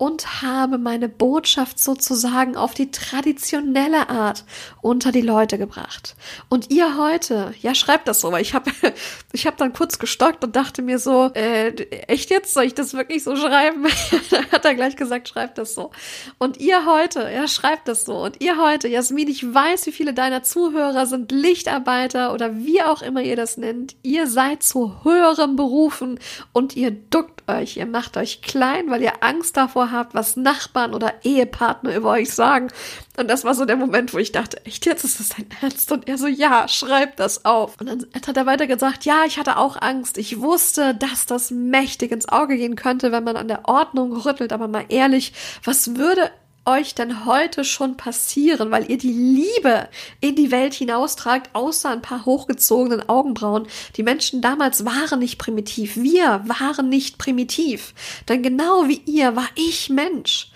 und 0.00 0.40
habe 0.40 0.78
meine 0.78 1.10
Botschaft 1.10 1.78
sozusagen 1.78 2.56
auf 2.56 2.72
die 2.72 2.90
traditionelle 2.90 4.08
Art 4.08 4.46
unter 4.80 5.12
die 5.12 5.20
Leute 5.20 5.58
gebracht. 5.58 6.16
Und 6.48 6.70
ihr 6.70 6.96
heute, 6.96 7.52
ja, 7.60 7.74
schreibt 7.74 8.08
das 8.08 8.22
so, 8.22 8.32
weil 8.32 8.40
ich 8.40 8.54
habe 8.54 8.70
ich 9.32 9.46
hab 9.46 9.58
dann 9.58 9.74
kurz 9.74 9.98
gestockt 9.98 10.42
und 10.42 10.56
dachte 10.56 10.80
mir 10.80 10.98
so, 10.98 11.30
äh, 11.34 11.72
echt 12.08 12.30
jetzt, 12.30 12.54
soll 12.54 12.64
ich 12.64 12.72
das 12.72 12.94
wirklich 12.94 13.22
so 13.22 13.36
schreiben? 13.36 13.88
da 14.30 14.42
hat 14.50 14.64
er 14.64 14.74
gleich 14.74 14.96
gesagt, 14.96 15.28
schreibt 15.28 15.58
das 15.58 15.74
so. 15.74 15.90
Und 16.38 16.56
ihr 16.56 16.86
heute, 16.86 17.30
ja, 17.30 17.46
schreibt 17.46 17.86
das 17.86 18.06
so. 18.06 18.22
Und 18.22 18.40
ihr 18.40 18.56
heute, 18.56 18.88
Jasmin, 18.88 19.28
ich 19.28 19.52
weiß, 19.52 19.84
wie 19.84 19.92
viele 19.92 20.14
deiner 20.14 20.42
Zuhörer 20.42 21.04
sind 21.04 21.30
Lichtarbeiter 21.30 22.32
oder 22.32 22.56
wie 22.56 22.80
auch 22.80 23.02
immer 23.02 23.20
ihr 23.20 23.36
das 23.36 23.58
nennt. 23.58 23.96
Ihr 24.02 24.26
seid 24.26 24.62
zu 24.62 25.04
höherem 25.04 25.56
berufen 25.56 26.18
und 26.54 26.74
ihr 26.74 26.90
duckt 26.90 27.46
euch, 27.50 27.76
ihr 27.76 27.86
macht 27.86 28.16
euch 28.16 28.40
klein, 28.40 28.90
weil 28.90 29.02
ihr 29.02 29.22
Angst 29.22 29.58
davor 29.58 29.89
habt, 29.90 30.14
was 30.14 30.36
Nachbarn 30.36 30.94
oder 30.94 31.14
Ehepartner 31.22 31.94
über 31.94 32.10
euch 32.10 32.32
sagen. 32.32 32.68
Und 33.16 33.28
das 33.28 33.44
war 33.44 33.54
so 33.54 33.64
der 33.64 33.76
Moment, 33.76 34.14
wo 34.14 34.18
ich 34.18 34.32
dachte, 34.32 34.64
echt 34.64 34.86
jetzt 34.86 35.04
ist 35.04 35.20
das 35.20 35.30
dein 35.30 35.46
Ernst? 35.60 35.90
Und 35.92 36.08
er 36.08 36.18
so, 36.18 36.26
ja, 36.26 36.68
schreib 36.68 37.16
das 37.16 37.44
auf. 37.44 37.80
Und 37.80 37.88
dann 37.88 38.06
hat 38.26 38.36
er 38.36 38.46
weiter 38.46 38.66
gesagt, 38.66 39.04
ja, 39.04 39.24
ich 39.26 39.38
hatte 39.38 39.56
auch 39.56 39.80
Angst. 39.80 40.18
Ich 40.18 40.40
wusste, 40.40 40.94
dass 40.94 41.26
das 41.26 41.50
mächtig 41.50 42.12
ins 42.12 42.28
Auge 42.28 42.56
gehen 42.56 42.76
könnte, 42.76 43.12
wenn 43.12 43.24
man 43.24 43.36
an 43.36 43.48
der 43.48 43.68
Ordnung 43.68 44.16
rüttelt. 44.16 44.52
Aber 44.52 44.68
mal 44.68 44.84
ehrlich, 44.88 45.32
was 45.64 45.96
würde 45.96 46.30
euch 46.70 46.94
denn 46.94 47.24
heute 47.24 47.64
schon 47.64 47.96
passieren, 47.96 48.70
weil 48.70 48.90
ihr 48.90 48.98
die 48.98 49.12
Liebe 49.12 49.88
in 50.20 50.36
die 50.36 50.50
Welt 50.50 50.74
hinaustragt, 50.74 51.50
außer 51.54 51.90
ein 51.90 52.02
paar 52.02 52.24
hochgezogenen 52.24 53.08
Augenbrauen? 53.08 53.66
Die 53.96 54.02
Menschen 54.02 54.40
damals 54.40 54.84
waren 54.84 55.18
nicht 55.18 55.38
primitiv. 55.38 55.96
Wir 55.96 56.42
waren 56.46 56.88
nicht 56.88 57.18
primitiv. 57.18 57.94
Denn 58.28 58.42
genau 58.42 58.88
wie 58.88 59.02
ihr 59.06 59.36
war 59.36 59.48
ich 59.54 59.90
Mensch. 59.90 60.50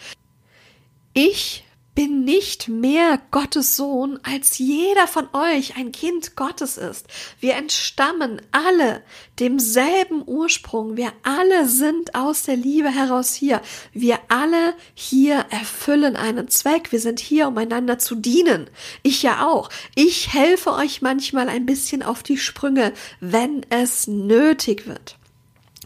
Ich 1.13 1.64
bin 1.95 2.25
nicht 2.25 2.69
mehr 2.69 3.21
Gottes 3.31 3.77
Sohn, 3.77 4.19
als 4.23 4.59
jeder 4.59 5.07
von 5.07 5.29
euch 5.33 5.77
ein 5.77 5.93
Kind 5.93 6.37
Gottes 6.37 6.77
ist. 6.77 7.07
Wir 7.41 7.55
entstammen 7.55 8.43
alle 8.51 9.03
demselben 9.39 10.23
Ursprung. 10.27 10.97
Wir 10.97 11.13
alle 11.23 11.69
sind 11.69 12.15
aus 12.15 12.43
der 12.43 12.57
Liebe 12.57 12.91
heraus 12.91 13.35
hier. 13.35 13.61
Wir 13.93 14.19
alle 14.29 14.75
hier 14.95 15.47
erfüllen 15.51 16.17
einen 16.17 16.49
Zweck. 16.49 16.91
Wir 16.91 17.01
sind 17.01 17.21
hier, 17.21 17.49
um 17.49 17.59
einander 17.59 17.99
zu 17.99 18.17
dienen. 18.17 18.69
Ich 19.03 19.23
ja 19.23 19.47
auch. 19.47 19.71
Ich 19.95 20.33
helfe 20.33 20.73
euch 20.73 21.03
manchmal 21.03 21.49
ein 21.49 21.67
bisschen 21.67 22.03
auf 22.03 22.23
die 22.23 22.39
Sprünge, 22.39 22.93
wenn 23.21 23.65
es 23.71 24.07
nötig 24.07 24.87
wird. 24.87 25.17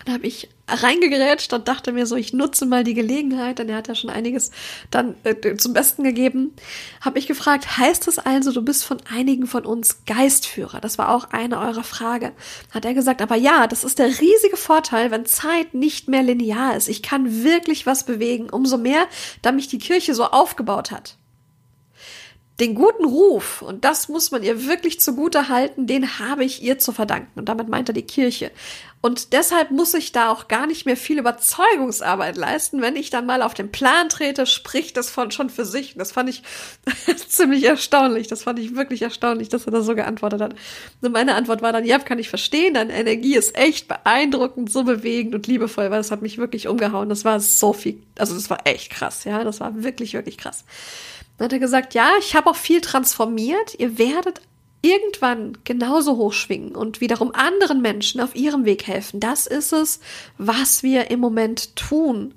Da 0.06 0.12
habe 0.12 0.26
ich 0.26 0.48
reingegerätscht 0.68 1.52
und 1.52 1.68
dachte 1.68 1.92
mir 1.92 2.06
so, 2.06 2.16
ich 2.16 2.32
nutze 2.32 2.66
mal 2.66 2.84
die 2.84 2.94
Gelegenheit, 2.94 3.58
denn 3.58 3.68
er 3.68 3.76
hat 3.76 3.88
ja 3.88 3.94
schon 3.94 4.10
einiges 4.10 4.50
dann 4.90 5.14
äh, 5.24 5.56
zum 5.56 5.72
Besten 5.72 6.04
gegeben. 6.04 6.54
Habe 7.00 7.18
ich 7.18 7.26
gefragt, 7.26 7.78
heißt 7.78 8.06
das 8.06 8.18
also, 8.18 8.52
du 8.52 8.62
bist 8.62 8.84
von 8.84 8.98
einigen 9.12 9.46
von 9.46 9.64
uns 9.64 10.04
Geistführer? 10.06 10.80
Das 10.80 10.98
war 10.98 11.14
auch 11.14 11.30
eine 11.30 11.58
eurer 11.58 11.84
Frage. 11.84 12.32
Hat 12.72 12.84
er 12.84 12.94
gesagt, 12.94 13.22
aber 13.22 13.36
ja, 13.36 13.66
das 13.66 13.84
ist 13.84 13.98
der 13.98 14.08
riesige 14.08 14.56
Vorteil, 14.56 15.10
wenn 15.10 15.26
Zeit 15.26 15.74
nicht 15.74 16.08
mehr 16.08 16.22
linear 16.22 16.76
ist. 16.76 16.88
Ich 16.88 17.02
kann 17.02 17.42
wirklich 17.44 17.86
was 17.86 18.04
bewegen, 18.04 18.50
umso 18.50 18.78
mehr, 18.78 19.06
da 19.42 19.52
mich 19.52 19.68
die 19.68 19.78
Kirche 19.78 20.14
so 20.14 20.24
aufgebaut 20.24 20.90
hat 20.90 21.17
den 22.60 22.74
guten 22.74 23.04
Ruf, 23.04 23.62
und 23.62 23.84
das 23.84 24.08
muss 24.08 24.30
man 24.32 24.42
ihr 24.42 24.66
wirklich 24.66 25.00
zugute 25.00 25.48
halten, 25.48 25.86
den 25.86 26.18
habe 26.18 26.44
ich 26.44 26.62
ihr 26.62 26.78
zu 26.78 26.92
verdanken. 26.92 27.38
Und 27.38 27.48
damit 27.48 27.68
meint 27.68 27.88
er 27.88 27.92
die 27.92 28.02
Kirche. 28.02 28.50
Und 29.00 29.32
deshalb 29.32 29.70
muss 29.70 29.94
ich 29.94 30.10
da 30.10 30.30
auch 30.30 30.48
gar 30.48 30.66
nicht 30.66 30.84
mehr 30.84 30.96
viel 30.96 31.20
Überzeugungsarbeit 31.20 32.36
leisten. 32.36 32.82
Wenn 32.82 32.96
ich 32.96 33.10
dann 33.10 33.26
mal 33.26 33.42
auf 33.42 33.54
den 33.54 33.70
Plan 33.70 34.08
trete, 34.08 34.44
spricht 34.44 34.96
das 34.96 35.08
von 35.08 35.30
schon 35.30 35.50
für 35.50 35.64
sich. 35.64 35.94
Das 35.94 36.10
fand 36.10 36.28
ich 36.28 36.42
ziemlich 37.28 37.62
erstaunlich. 37.62 38.26
Das 38.26 38.42
fand 38.42 38.58
ich 38.58 38.74
wirklich 38.74 39.02
erstaunlich, 39.02 39.48
dass 39.48 39.66
er 39.66 39.72
da 39.72 39.82
so 39.82 39.94
geantwortet 39.94 40.40
hat. 40.40 40.56
Und 41.00 41.12
meine 41.12 41.36
Antwort 41.36 41.62
war 41.62 41.72
dann, 41.72 41.84
ja, 41.84 42.00
kann 42.00 42.18
ich 42.18 42.28
verstehen. 42.28 42.74
Deine 42.74 42.92
Energie 42.92 43.36
ist 43.36 43.56
echt 43.56 43.86
beeindruckend, 43.86 44.72
so 44.72 44.82
bewegend 44.82 45.36
und 45.36 45.46
liebevoll, 45.46 45.90
weil 45.90 45.98
das 45.98 46.10
hat 46.10 46.22
mich 46.22 46.38
wirklich 46.38 46.66
umgehauen. 46.66 47.08
Das 47.08 47.24
war 47.24 47.38
so 47.38 47.72
viel, 47.72 48.02
also 48.18 48.34
das 48.34 48.50
war 48.50 48.66
echt 48.66 48.90
krass, 48.90 49.22
ja. 49.22 49.44
Das 49.44 49.60
war 49.60 49.84
wirklich, 49.84 50.14
wirklich 50.14 50.38
krass. 50.38 50.64
Dann 51.38 51.46
hat 51.46 51.52
er 51.52 51.58
gesagt, 51.60 51.94
ja, 51.94 52.10
ich 52.18 52.34
habe 52.34 52.50
auch 52.50 52.56
viel 52.56 52.80
transformiert. 52.80 53.74
Ihr 53.78 53.96
werdet 53.96 54.40
irgendwann 54.82 55.58
genauso 55.64 56.16
hochschwingen 56.16 56.76
und 56.76 57.00
wiederum 57.00 57.34
anderen 57.34 57.80
Menschen 57.80 58.20
auf 58.20 58.34
ihrem 58.34 58.64
Weg 58.64 58.86
helfen. 58.86 59.20
Das 59.20 59.46
ist 59.46 59.72
es, 59.72 60.00
was 60.36 60.82
wir 60.82 61.10
im 61.10 61.20
Moment 61.20 61.74
tun. 61.76 62.34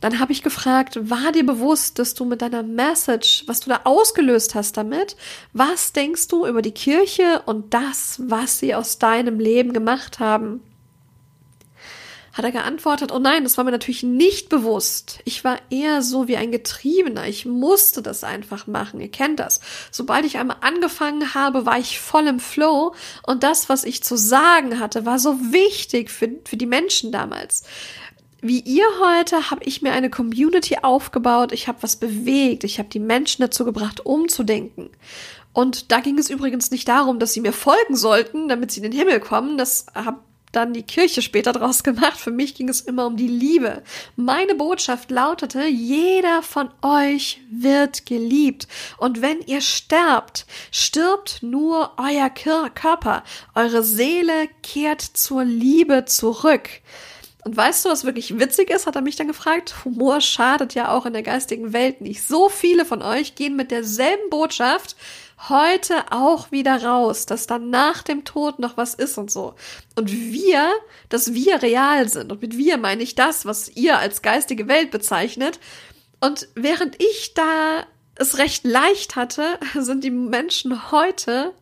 Dann 0.00 0.18
habe 0.18 0.32
ich 0.32 0.42
gefragt, 0.42 1.10
war 1.10 1.30
dir 1.32 1.44
bewusst, 1.44 1.98
dass 1.98 2.14
du 2.14 2.24
mit 2.24 2.40
deiner 2.40 2.62
Message, 2.62 3.44
was 3.46 3.60
du 3.60 3.68
da 3.68 3.82
ausgelöst 3.84 4.54
hast 4.54 4.76
damit, 4.76 5.16
was 5.52 5.92
denkst 5.92 6.28
du 6.28 6.46
über 6.46 6.62
die 6.62 6.72
Kirche 6.72 7.42
und 7.44 7.74
das, 7.74 8.20
was 8.24 8.58
sie 8.58 8.74
aus 8.74 8.98
deinem 8.98 9.38
Leben 9.38 9.72
gemacht 9.72 10.18
haben? 10.18 10.62
Hat 12.32 12.44
er 12.44 12.52
geantwortet, 12.52 13.12
oh 13.12 13.18
nein, 13.18 13.42
das 13.44 13.56
war 13.56 13.64
mir 13.64 13.72
natürlich 13.72 14.02
nicht 14.02 14.48
bewusst. 14.48 15.20
Ich 15.24 15.42
war 15.42 15.58
eher 15.70 16.02
so 16.02 16.28
wie 16.28 16.36
ein 16.36 16.52
Getriebener. 16.52 17.26
Ich 17.26 17.44
musste 17.44 18.02
das 18.02 18.24
einfach 18.24 18.66
machen. 18.66 19.00
Ihr 19.00 19.10
kennt 19.10 19.40
das. 19.40 19.60
Sobald 19.90 20.24
ich 20.24 20.38
einmal 20.38 20.58
angefangen 20.60 21.34
habe, 21.34 21.66
war 21.66 21.78
ich 21.78 21.98
voll 21.98 22.26
im 22.26 22.40
Flow 22.40 22.94
und 23.26 23.42
das, 23.42 23.68
was 23.68 23.84
ich 23.84 24.02
zu 24.02 24.16
sagen 24.16 24.78
hatte, 24.78 25.06
war 25.06 25.18
so 25.18 25.40
wichtig 25.52 26.10
für, 26.10 26.30
für 26.44 26.56
die 26.56 26.66
Menschen 26.66 27.10
damals. 27.10 27.64
Wie 28.42 28.60
ihr 28.60 28.86
heute 29.00 29.50
habe 29.50 29.64
ich 29.64 29.82
mir 29.82 29.92
eine 29.92 30.08
Community 30.08 30.78
aufgebaut, 30.80 31.52
ich 31.52 31.68
habe 31.68 31.82
was 31.82 31.96
bewegt, 31.96 32.64
ich 32.64 32.78
habe 32.78 32.88
die 32.88 32.98
Menschen 32.98 33.42
dazu 33.42 33.66
gebracht, 33.66 34.06
umzudenken. 34.06 34.90
Und 35.52 35.92
da 35.92 36.00
ging 36.00 36.16
es 36.16 36.30
übrigens 36.30 36.70
nicht 36.70 36.88
darum, 36.88 37.18
dass 37.18 37.34
sie 37.34 37.40
mir 37.40 37.52
folgen 37.52 37.96
sollten, 37.96 38.48
damit 38.48 38.70
sie 38.70 38.80
in 38.80 38.90
den 38.90 38.98
Himmel 38.98 39.20
kommen. 39.20 39.58
Das 39.58 39.86
habe 39.94 40.20
dann 40.52 40.72
die 40.72 40.82
Kirche 40.82 41.22
später 41.22 41.52
draus 41.52 41.82
gemacht. 41.82 42.18
Für 42.18 42.30
mich 42.30 42.54
ging 42.54 42.68
es 42.68 42.80
immer 42.80 43.06
um 43.06 43.16
die 43.16 43.28
Liebe. 43.28 43.82
Meine 44.16 44.54
Botschaft 44.54 45.10
lautete, 45.10 45.64
jeder 45.66 46.42
von 46.42 46.70
euch 46.82 47.40
wird 47.50 48.06
geliebt. 48.06 48.66
Und 48.98 49.22
wenn 49.22 49.40
ihr 49.42 49.60
sterbt, 49.60 50.46
stirbt 50.70 51.42
nur 51.42 51.92
euer 51.96 52.30
Körper. 52.30 53.22
Eure 53.54 53.82
Seele 53.82 54.48
kehrt 54.62 55.02
zur 55.02 55.44
Liebe 55.44 56.04
zurück. 56.04 56.68
Und 57.42 57.56
weißt 57.56 57.84
du, 57.84 57.88
was 57.88 58.04
wirklich 58.04 58.38
witzig 58.38 58.70
ist, 58.70 58.86
hat 58.86 58.96
er 58.96 59.02
mich 59.02 59.16
dann 59.16 59.28
gefragt. 59.28 59.84
Humor 59.84 60.20
schadet 60.20 60.74
ja 60.74 60.92
auch 60.92 61.06
in 61.06 61.14
der 61.14 61.22
geistigen 61.22 61.72
Welt 61.72 62.00
nicht. 62.00 62.22
So 62.26 62.48
viele 62.48 62.84
von 62.84 63.02
euch 63.02 63.34
gehen 63.34 63.56
mit 63.56 63.70
derselben 63.70 64.28
Botschaft 64.28 64.94
heute 65.48 66.12
auch 66.12 66.52
wieder 66.52 66.82
raus, 66.84 67.26
dass 67.26 67.46
dann 67.46 67.70
nach 67.70 68.02
dem 68.02 68.24
Tod 68.24 68.58
noch 68.58 68.76
was 68.76 68.94
ist 68.94 69.16
und 69.16 69.30
so. 69.30 69.54
Und 69.96 70.12
wir, 70.12 70.68
dass 71.08 71.32
wir 71.32 71.62
real 71.62 72.08
sind. 72.08 72.30
Und 72.30 72.42
mit 72.42 72.56
wir 72.56 72.76
meine 72.76 73.02
ich 73.02 73.14
das, 73.14 73.46
was 73.46 73.68
ihr 73.68 73.98
als 73.98 74.22
geistige 74.22 74.68
Welt 74.68 74.90
bezeichnet. 74.90 75.58
Und 76.20 76.48
während 76.54 77.02
ich 77.02 77.32
da 77.34 77.86
es 78.16 78.38
recht 78.38 78.64
leicht 78.64 79.16
hatte, 79.16 79.58
sind 79.74 80.04
die 80.04 80.10
Menschen 80.10 80.92
heute, 80.92 81.54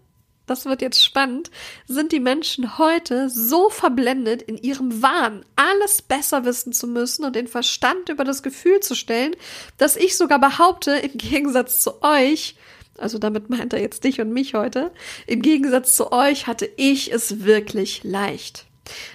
das 0.47 0.65
wird 0.65 0.83
jetzt 0.83 1.05
spannend, 1.05 1.51
sind 1.87 2.11
die 2.11 2.21
Menschen 2.21 2.79
heute 2.79 3.31
so 3.31 3.71
verblendet 3.71 4.43
in 4.43 4.57
ihrem 4.57 5.03
Wahn, 5.03 5.45
alles 5.55 6.03
besser 6.03 6.45
wissen 6.45 6.73
zu 6.73 6.89
müssen 6.89 7.25
und 7.25 7.37
den 7.37 7.47
Verstand 7.47 8.09
über 8.09 8.25
das 8.25 8.43
Gefühl 8.43 8.81
zu 8.81 8.97
stellen, 8.97 9.37
dass 9.77 9.95
ich 9.95 10.17
sogar 10.17 10.41
behaupte, 10.41 10.93
im 10.93 11.17
Gegensatz 11.17 11.81
zu 11.81 12.03
euch, 12.03 12.57
also 12.99 13.19
damit 13.19 13.51
meint 13.51 13.73
er 13.73 13.81
jetzt 13.81 14.05
dich 14.05 14.21
und 14.21 14.33
mich 14.33 14.55
heute, 14.55 14.91
im 15.27 15.43
Gegensatz 15.43 15.97
zu 15.97 16.13
euch 16.13 16.47
hatte 16.47 16.69
ich 16.77 17.13
es 17.13 17.45
wirklich 17.45 18.05
leicht. 18.05 18.67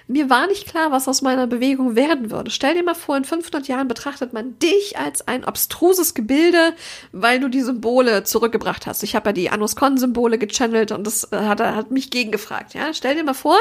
Mir 0.07 0.29
war 0.29 0.47
nicht 0.47 0.67
klar, 0.67 0.91
was 0.91 1.07
aus 1.07 1.21
meiner 1.21 1.47
Bewegung 1.47 1.95
werden 1.95 2.31
würde. 2.31 2.51
Stell 2.51 2.75
dir 2.75 2.83
mal 2.83 2.93
vor, 2.93 3.17
in 3.17 3.25
500 3.25 3.67
Jahren 3.67 3.87
betrachtet 3.87 4.33
man 4.33 4.57
dich 4.59 4.97
als 4.97 5.27
ein 5.27 5.43
abstruses 5.43 6.13
Gebilde, 6.13 6.73
weil 7.11 7.39
du 7.39 7.47
die 7.47 7.61
Symbole 7.61 8.23
zurückgebracht 8.23 8.85
hast. 8.85 9.03
Ich 9.03 9.15
habe 9.15 9.29
ja 9.29 9.33
die 9.33 9.49
Anus 9.49 9.75
Con-Symbole 9.75 10.37
gechannelt 10.37 10.91
und 10.91 11.05
das 11.05 11.31
äh, 11.31 11.37
hat, 11.37 11.59
hat 11.59 11.91
mich 11.91 12.11
gegengefragt. 12.11 12.73
Ja? 12.73 12.93
Stell 12.93 13.15
dir 13.15 13.23
mal 13.23 13.33
vor, 13.33 13.57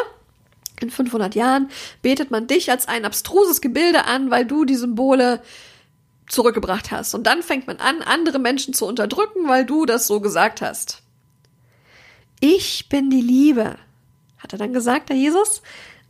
in 0.80 0.90
500 0.90 1.34
Jahren 1.34 1.70
betet 2.02 2.30
man 2.30 2.46
dich 2.46 2.70
als 2.70 2.88
ein 2.88 3.04
abstruses 3.04 3.60
Gebilde 3.60 4.04
an, 4.04 4.30
weil 4.30 4.44
du 4.44 4.64
die 4.64 4.74
Symbole 4.74 5.40
zurückgebracht 6.32 6.90
hast. 6.90 7.14
Und 7.14 7.26
dann 7.26 7.42
fängt 7.42 7.66
man 7.66 7.76
an, 7.76 8.02
andere 8.02 8.38
Menschen 8.38 8.74
zu 8.74 8.86
unterdrücken, 8.86 9.48
weil 9.48 9.66
du 9.66 9.84
das 9.84 10.06
so 10.06 10.20
gesagt 10.20 10.62
hast. 10.62 11.02
Ich 12.40 12.88
bin 12.88 13.10
die 13.10 13.20
Liebe, 13.20 13.76
hat 14.38 14.52
er 14.52 14.58
dann 14.58 14.72
gesagt, 14.72 15.10
der 15.10 15.16
Jesus. 15.16 15.62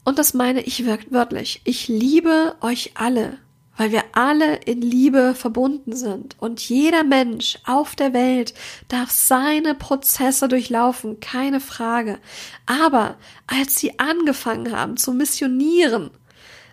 Und 0.04 0.18
das 0.18 0.32
meine 0.32 0.62
ich 0.62 0.86
wörtlich. 0.86 1.60
Ich 1.64 1.88
liebe 1.88 2.56
euch 2.60 2.92
alle, 2.94 3.38
weil 3.76 3.90
wir 3.90 4.04
alle 4.12 4.56
in 4.56 4.80
Liebe 4.80 5.34
verbunden 5.34 5.94
sind. 5.94 6.36
Und 6.38 6.60
jeder 6.60 7.02
Mensch 7.02 7.58
auf 7.66 7.96
der 7.96 8.14
Welt 8.14 8.54
darf 8.88 9.10
seine 9.10 9.74
Prozesse 9.74 10.48
durchlaufen, 10.48 11.20
keine 11.20 11.60
Frage. 11.60 12.18
Aber 12.64 13.16
als 13.46 13.76
sie 13.76 13.98
angefangen 13.98 14.72
haben 14.72 14.96
zu 14.96 15.12
missionieren, 15.12 16.10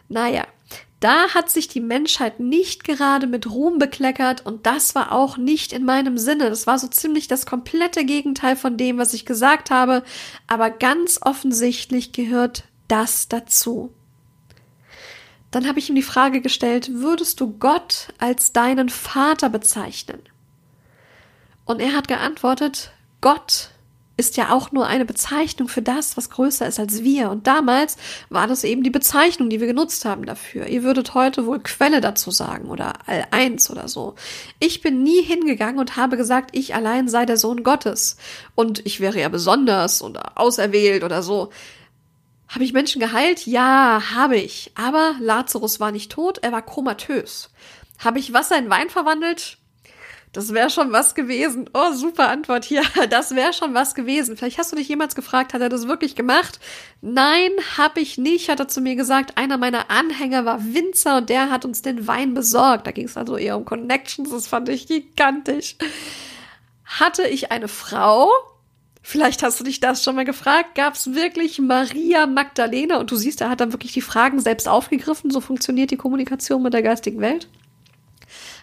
naja, 0.07 0.45
da 0.99 1.29
hat 1.33 1.49
sich 1.49 1.67
die 1.67 1.79
Menschheit 1.79 2.39
nicht 2.39 2.83
gerade 2.83 3.25
mit 3.25 3.49
Ruhm 3.49 3.77
bekleckert 3.77 4.45
und 4.45 4.65
das 4.65 4.95
war 4.95 5.13
auch 5.13 5.37
nicht 5.37 5.71
in 5.71 5.85
meinem 5.85 6.17
Sinne. 6.17 6.49
Das 6.49 6.67
war 6.67 6.77
so 6.77 6.87
ziemlich 6.87 7.27
das 7.27 7.45
komplette 7.45 8.03
Gegenteil 8.03 8.55
von 8.55 8.75
dem, 8.75 8.97
was 8.97 9.13
ich 9.13 9.25
gesagt 9.25 9.71
habe, 9.71 10.03
aber 10.47 10.69
ganz 10.69 11.19
offensichtlich 11.21 12.11
gehört 12.11 12.65
das 12.89 13.29
dazu. 13.29 13.93
Dann 15.51 15.67
habe 15.67 15.79
ich 15.79 15.89
ihm 15.89 15.95
die 15.95 16.03
Frage 16.03 16.41
gestellt, 16.41 16.91
würdest 16.93 17.39
du 17.39 17.57
Gott 17.57 18.09
als 18.19 18.51
deinen 18.51 18.89
Vater 18.89 19.49
bezeichnen? 19.49 20.21
Und 21.65 21.79
er 21.79 21.95
hat 21.95 22.07
geantwortet, 22.07 22.91
Gott 23.21 23.69
ist 24.19 24.35
ja 24.35 24.51
auch 24.51 24.73
nur 24.73 24.85
eine 24.85 25.05
Bezeichnung 25.05 25.69
für 25.69 25.81
das, 25.81 26.17
was 26.17 26.29
größer 26.29 26.67
ist 26.67 26.77
als 26.77 27.03
wir. 27.03 27.31
Und 27.31 27.47
damals 27.47 27.95
war 28.29 28.47
das 28.47 28.65
eben 28.65 28.83
die 28.83 28.89
Bezeichnung, 28.89 29.49
die 29.49 29.61
wir 29.61 29.67
genutzt 29.67 30.03
haben 30.03 30.25
dafür. 30.25 30.67
Ihr 30.67 30.83
würdet 30.83 31.13
heute 31.13 31.45
wohl 31.45 31.59
Quelle 31.59 32.01
dazu 32.01 32.29
sagen 32.29 32.69
oder 32.69 32.93
all 33.05 33.25
eins 33.31 33.71
oder 33.71 33.87
so. 33.87 34.15
Ich 34.59 34.81
bin 34.81 35.03
nie 35.03 35.23
hingegangen 35.23 35.79
und 35.79 35.95
habe 35.95 36.17
gesagt, 36.17 36.49
ich 36.53 36.75
allein 36.75 37.07
sei 37.07 37.25
der 37.25 37.37
Sohn 37.37 37.63
Gottes. 37.63 38.17
Und 38.55 38.85
ich 38.85 38.99
wäre 38.99 39.19
ja 39.19 39.29
besonders 39.29 40.01
oder 40.01 40.33
auserwählt 40.35 41.05
oder 41.05 41.23
so. 41.23 41.49
Habe 42.49 42.65
ich 42.65 42.73
Menschen 42.73 42.99
geheilt? 42.99 43.45
Ja, 43.45 44.01
habe 44.13 44.35
ich. 44.35 44.71
Aber 44.75 45.15
Lazarus 45.21 45.79
war 45.79 45.91
nicht 45.91 46.11
tot, 46.11 46.39
er 46.41 46.51
war 46.51 46.61
komatös. 46.61 47.51
Habe 47.99 48.19
ich 48.19 48.33
Wasser 48.33 48.57
in 48.57 48.69
Wein 48.69 48.89
verwandelt? 48.89 49.57
Das 50.31 50.53
wäre 50.53 50.69
schon 50.69 50.91
was 50.91 51.15
gewesen. 51.15 51.69
Oh, 51.73 51.93
super 51.93 52.29
Antwort 52.29 52.63
hier. 52.63 52.83
Das 53.09 53.35
wäre 53.35 53.53
schon 53.53 53.73
was 53.73 53.95
gewesen. 53.95 54.37
Vielleicht 54.37 54.59
hast 54.59 54.71
du 54.71 54.75
dich 54.75 54.87
jemals 54.87 55.15
gefragt, 55.15 55.53
hat 55.53 55.61
er 55.61 55.69
das 55.69 55.87
wirklich 55.87 56.15
gemacht? 56.15 56.59
Nein, 57.01 57.51
habe 57.77 57.99
ich 57.99 58.17
nicht, 58.17 58.49
hat 58.49 58.59
er 58.59 58.67
zu 58.67 58.81
mir 58.81 58.95
gesagt. 58.95 59.37
Einer 59.37 59.57
meiner 59.57 59.89
Anhänger 59.89 60.45
war 60.45 60.63
Winzer 60.63 61.17
und 61.17 61.29
der 61.29 61.49
hat 61.49 61.65
uns 61.65 61.81
den 61.81 62.07
Wein 62.07 62.33
besorgt. 62.33 62.85
Da 62.85 62.91
ging 62.91 63.05
es 63.05 63.17
also 63.17 63.37
eher 63.37 63.57
um 63.57 63.65
Connections, 63.65 64.29
das 64.29 64.47
fand 64.47 64.69
ich 64.69 64.87
gigantisch. 64.87 65.77
Hatte 66.85 67.23
ich 67.27 67.51
eine 67.51 67.67
Frau, 67.67 68.29
Vielleicht 69.01 69.41
hast 69.41 69.59
du 69.59 69.63
dich 69.63 69.79
das 69.79 70.03
schon 70.03 70.15
mal 70.15 70.25
gefragt. 70.25 70.75
Gab 70.75 70.93
es 70.93 71.15
wirklich 71.15 71.57
Maria 71.57 72.27
Magdalena? 72.27 72.97
Und 72.97 73.09
du 73.09 73.15
siehst, 73.15 73.41
er 73.41 73.49
hat 73.49 73.59
dann 73.59 73.73
wirklich 73.73 73.93
die 73.93 74.01
Fragen 74.01 74.39
selbst 74.39 74.67
aufgegriffen. 74.67 75.31
So 75.31 75.41
funktioniert 75.41 75.89
die 75.89 75.97
Kommunikation 75.97 76.61
mit 76.61 76.73
der 76.73 76.83
geistigen 76.83 77.19
Welt. 77.19 77.47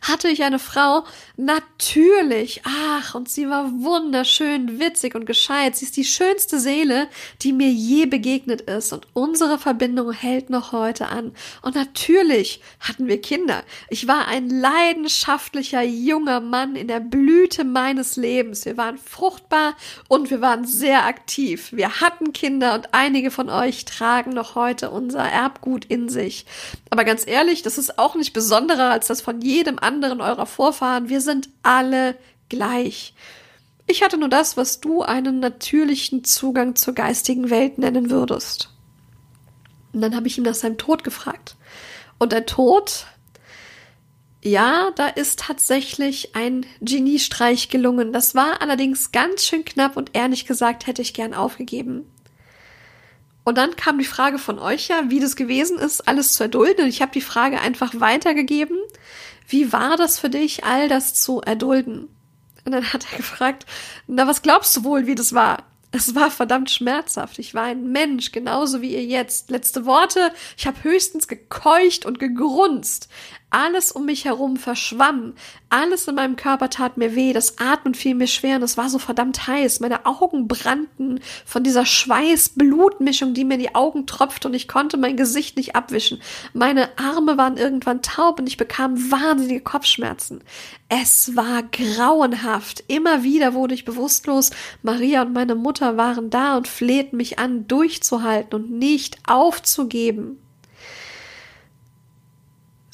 Hatte 0.08 0.28
ich 0.28 0.44
eine 0.44 0.60
Frau? 0.60 1.02
Natürlich. 1.36 2.62
Ach, 2.64 3.16
und 3.16 3.28
sie 3.28 3.48
war 3.48 3.72
wunderschön, 3.72 4.78
witzig 4.78 5.16
und 5.16 5.26
gescheit. 5.26 5.74
Sie 5.74 5.84
ist 5.84 5.96
die 5.96 6.04
schönste 6.04 6.60
Seele, 6.60 7.08
die 7.42 7.52
mir 7.52 7.70
je 7.70 8.06
begegnet 8.06 8.60
ist. 8.60 8.92
Und 8.92 9.08
unsere 9.14 9.58
Verbindung 9.58 10.12
hält 10.12 10.48
noch 10.48 10.70
heute 10.70 11.08
an. 11.08 11.32
Und 11.62 11.74
natürlich 11.74 12.60
hatten 12.78 13.08
wir 13.08 13.20
Kinder. 13.20 13.64
Ich 13.90 14.06
war 14.06 14.28
ein 14.28 14.48
leidenschaftlicher 14.48 15.82
junger 15.82 16.38
Mann 16.38 16.76
in 16.76 16.86
der 16.86 17.00
Blüte 17.00 17.64
meines 17.64 18.14
Lebens. 18.14 18.64
Wir 18.64 18.76
waren 18.76 18.98
fruchtbar 18.98 19.74
und 20.06 20.30
wir 20.30 20.40
waren 20.40 20.64
sehr 20.64 21.04
aktiv. 21.04 21.72
Wir 21.72 22.00
hatten 22.00 22.32
Kinder 22.32 22.74
und 22.74 22.94
einige 22.94 23.32
von 23.32 23.50
euch 23.50 23.84
tragen 23.84 24.30
noch 24.30 24.54
heute 24.54 24.90
unser 24.90 25.24
Erbgut 25.24 25.84
in 25.84 26.08
sich. 26.08 26.46
Aber 26.90 27.02
ganz 27.02 27.26
ehrlich, 27.26 27.62
das 27.62 27.76
ist 27.76 27.98
auch 27.98 28.14
nicht 28.14 28.32
besonderer 28.32 28.90
als 28.90 29.08
das 29.08 29.20
von 29.20 29.40
jedem 29.40 29.80
anderen 29.80 29.95
eurer 30.04 30.46
Vorfahren. 30.46 31.08
Wir 31.08 31.20
sind 31.20 31.48
alle 31.62 32.16
gleich. 32.48 33.14
Ich 33.86 34.02
hatte 34.02 34.18
nur 34.18 34.28
das, 34.28 34.56
was 34.56 34.80
du 34.80 35.02
einen 35.02 35.40
natürlichen 35.40 36.24
Zugang 36.24 36.74
zur 36.74 36.94
geistigen 36.94 37.50
Welt 37.50 37.78
nennen 37.78 38.10
würdest. 38.10 38.70
Und 39.92 40.00
dann 40.00 40.16
habe 40.16 40.26
ich 40.26 40.36
ihn 40.36 40.44
nach 40.44 40.54
seinem 40.54 40.78
Tod 40.78 41.04
gefragt. 41.04 41.56
Und 42.18 42.32
der 42.32 42.46
Tod, 42.46 43.06
ja, 44.42 44.90
da 44.96 45.06
ist 45.08 45.38
tatsächlich 45.40 46.34
ein 46.34 46.66
Geniestreich 46.80 47.68
gelungen. 47.68 48.12
Das 48.12 48.34
war 48.34 48.60
allerdings 48.60 49.12
ganz 49.12 49.44
schön 49.44 49.64
knapp 49.64 49.96
und 49.96 50.10
ehrlich 50.14 50.46
gesagt 50.46 50.86
hätte 50.86 51.02
ich 51.02 51.14
gern 51.14 51.34
aufgegeben. 51.34 52.06
Und 53.44 53.58
dann 53.58 53.76
kam 53.76 53.98
die 53.98 54.04
Frage 54.04 54.38
von 54.38 54.58
euch 54.58 54.88
ja, 54.88 55.04
wie 55.08 55.20
das 55.20 55.36
gewesen 55.36 55.78
ist, 55.78 56.08
alles 56.08 56.32
zu 56.32 56.42
erdulden. 56.42 56.84
Und 56.84 56.90
ich 56.90 57.00
habe 57.00 57.12
die 57.12 57.20
Frage 57.20 57.60
einfach 57.60 58.00
weitergegeben. 58.00 58.76
Wie 59.46 59.72
war 59.72 59.96
das 59.96 60.18
für 60.18 60.30
dich, 60.30 60.64
all 60.64 60.88
das 60.88 61.14
zu 61.14 61.40
erdulden? 61.40 62.08
Und 62.64 62.72
dann 62.72 62.92
hat 62.92 63.06
er 63.10 63.16
gefragt, 63.18 63.64
na, 64.06 64.26
was 64.26 64.42
glaubst 64.42 64.76
du 64.76 64.84
wohl, 64.84 65.06
wie 65.06 65.14
das 65.14 65.32
war? 65.32 65.64
Es 65.92 66.14
war 66.14 66.30
verdammt 66.30 66.70
schmerzhaft. 66.70 67.38
Ich 67.38 67.54
war 67.54 67.62
ein 67.62 67.90
Mensch, 67.90 68.32
genauso 68.32 68.82
wie 68.82 68.92
ihr 68.92 69.04
jetzt. 69.04 69.50
Letzte 69.50 69.86
Worte, 69.86 70.32
ich 70.56 70.66
habe 70.66 70.82
höchstens 70.82 71.28
gekeucht 71.28 72.04
und 72.04 72.18
gegrunzt. 72.18 73.08
Alles 73.58 73.90
um 73.90 74.04
mich 74.04 74.26
herum 74.26 74.58
verschwamm. 74.58 75.32
Alles 75.70 76.06
in 76.06 76.16
meinem 76.16 76.36
Körper 76.36 76.68
tat 76.68 76.98
mir 76.98 77.14
weh. 77.14 77.32
Das 77.32 77.56
Atmen 77.56 77.94
fiel 77.94 78.14
mir 78.14 78.26
schwer 78.26 78.56
und 78.56 78.62
es 78.62 78.76
war 78.76 78.90
so 78.90 78.98
verdammt 78.98 79.46
heiß. 79.46 79.80
Meine 79.80 80.04
Augen 80.04 80.46
brannten 80.46 81.20
von 81.46 81.64
dieser 81.64 81.86
Schweiß-Blutmischung, 81.86 83.32
die 83.32 83.46
mir 83.46 83.54
in 83.54 83.60
die 83.60 83.74
Augen 83.74 84.06
tropfte 84.06 84.48
und 84.48 84.52
ich 84.52 84.68
konnte 84.68 84.98
mein 84.98 85.16
Gesicht 85.16 85.56
nicht 85.56 85.74
abwischen. 85.74 86.20
Meine 86.52 86.90
Arme 86.98 87.38
waren 87.38 87.56
irgendwann 87.56 88.02
taub 88.02 88.40
und 88.40 88.46
ich 88.46 88.58
bekam 88.58 89.10
wahnsinnige 89.10 89.62
Kopfschmerzen. 89.62 90.44
Es 90.90 91.34
war 91.34 91.62
grauenhaft. 91.62 92.84
Immer 92.88 93.22
wieder 93.22 93.54
wurde 93.54 93.72
ich 93.72 93.86
bewusstlos. 93.86 94.50
Maria 94.82 95.22
und 95.22 95.32
meine 95.32 95.54
Mutter 95.54 95.96
waren 95.96 96.28
da 96.28 96.58
und 96.58 96.68
flehten 96.68 97.16
mich 97.16 97.38
an, 97.38 97.66
durchzuhalten 97.66 98.54
und 98.54 98.70
nicht 98.70 99.16
aufzugeben. 99.26 100.42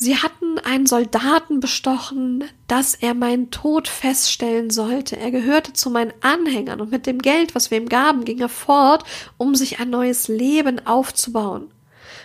Sie 0.03 0.17
hatten 0.17 0.59
einen 0.59 0.87
Soldaten 0.87 1.61
bestochen, 1.61 2.43
dass 2.67 2.97
er 2.97 3.15
meinen 3.15 3.53
Tod 3.53 3.87
feststellen 3.87 4.71
sollte. 4.71 5.17
Er 5.17 5.31
gehörte 5.31 5.75
zu 5.75 5.91
meinen 5.91 6.13
Anhängern 6.23 6.81
und 6.81 6.91
mit 6.91 7.07
dem 7.07 7.21
Geld, 7.21 7.55
was 7.55 7.71
wir 7.71 7.79
ihm 7.79 7.89
gaben, 7.89 8.25
ging 8.25 8.41
er 8.41 8.49
fort, 8.49 9.05
um 9.39 9.55
sich 9.55 9.79
ein 9.79 9.91
neues 9.91 10.27
Leben 10.27 10.85
aufzubauen. 10.89 11.71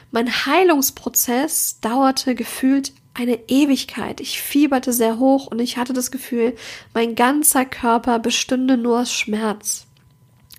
Mein 0.09 0.27
Heilungsprozess 0.27 1.79
dauerte 1.79 2.33
gefühlt 2.33 2.93
eine 3.13 3.47
Ewigkeit. 3.47 4.21
Ich 4.21 4.41
fieberte 4.41 4.91
sehr 4.91 5.19
hoch 5.19 5.45
und 5.45 5.59
ich 5.59 5.77
hatte 5.77 5.93
das 5.93 6.09
Gefühl, 6.09 6.55
mein 6.95 7.13
ganzer 7.13 7.63
Körper 7.63 8.17
bestünde 8.17 8.75
nur 8.75 9.01
aus 9.01 9.13
Schmerz 9.13 9.86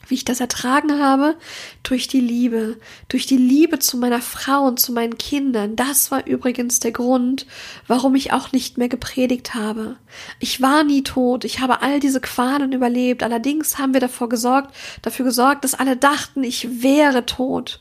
wie 0.09 0.15
ich 0.15 0.25
das 0.25 0.41
ertragen 0.41 0.99
habe, 0.99 1.37
durch 1.83 2.09
die 2.09 2.21
Liebe, 2.21 2.79
durch 3.09 3.27
die 3.27 3.37
Liebe 3.37 3.79
zu 3.79 3.97
meiner 3.97 4.21
Frau 4.21 4.65
und 4.65 4.81
zu 4.81 4.93
meinen 4.93 5.19
Kindern. 5.19 5.77
Das 5.77 6.11
war 6.11 6.27
übrigens 6.27 6.81
der 6.81 6.93
Grund, 6.93 7.47
warum 7.87 8.15
ich 8.15 8.33
auch 8.33 8.53
nicht 8.53 8.79
mehr 8.79 8.89
gepredigt 8.89 9.55
habe. 9.55 9.97
Ich 10.41 10.61
war 10.61 10.85
nie 10.85 11.03
tot, 11.03 11.45
ich 11.45 11.61
habe 11.61 11.83
all 11.83 12.01
diese 12.01 12.21
Qualen 12.21 12.73
überlebt, 12.73 13.23
allerdings 13.23 13.79
haben 13.79 13.93
wir 13.93 14.01
davor 14.01 14.29
gesorgt, 14.29 14.75
dafür 15.03 15.25
gesorgt, 15.25 15.65
dass 15.65 15.75
alle 15.75 15.97
dachten, 15.97 16.43
ich 16.43 16.83
wäre 16.83 17.27
tot. 17.27 17.81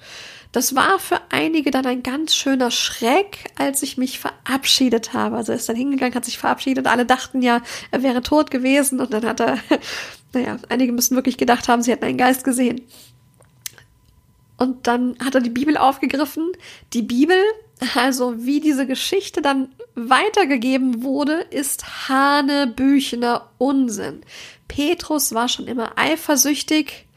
Das 0.52 0.76
war 0.76 0.98
für 0.98 1.20
einige 1.30 1.72
dann 1.72 1.86
ein 1.86 2.04
ganz 2.04 2.34
schöner 2.36 2.72
Schreck, 2.72 3.52
als 3.58 3.84
ich 3.84 3.98
mich 3.98 4.20
verabschiedet 4.20 5.14
habe. 5.14 5.36
Also 5.36 5.52
er 5.52 5.58
ist 5.58 5.68
dann 5.70 5.76
hingegangen, 5.76 6.16
hat 6.16 6.26
sich 6.26 6.38
verabschiedet. 6.38 6.88
Alle 6.88 7.06
dachten 7.06 7.42
ja, 7.42 7.62
er 7.92 8.02
wäre 8.02 8.22
tot 8.22 8.50
gewesen 8.50 9.00
und 9.00 9.14
dann 9.14 9.26
hat 9.26 9.42
er 9.42 9.60
naja, 10.34 10.58
einige 10.70 10.92
müssen 10.92 11.16
wirklich 11.16 11.38
gedacht 11.38 11.68
haben, 11.68 11.82
sie 11.82 11.92
hätten 11.92 12.06
einen 12.06 12.18
Geist 12.18 12.44
gesehen. 12.44 12.82
Und 14.58 14.88
dann 14.88 15.16
hat 15.24 15.36
er 15.36 15.42
die 15.42 15.50
Bibel 15.50 15.78
aufgegriffen. 15.78 16.52
Die 16.94 17.04
Bibel, 17.04 17.38
also 17.96 18.44
wie 18.44 18.60
diese 18.60 18.88
Geschichte 18.88 19.42
dann 19.42 19.70
weitergegeben 19.96 21.04
wurde, 21.04 21.42
ist 21.50 22.10
hanebüchener 22.10 23.50
Unsinn. 23.58 24.22
Petrus 24.68 25.34
war 25.34 25.48
schon 25.48 25.68
immer 25.68 25.98
eifersüchtig, 25.98 27.08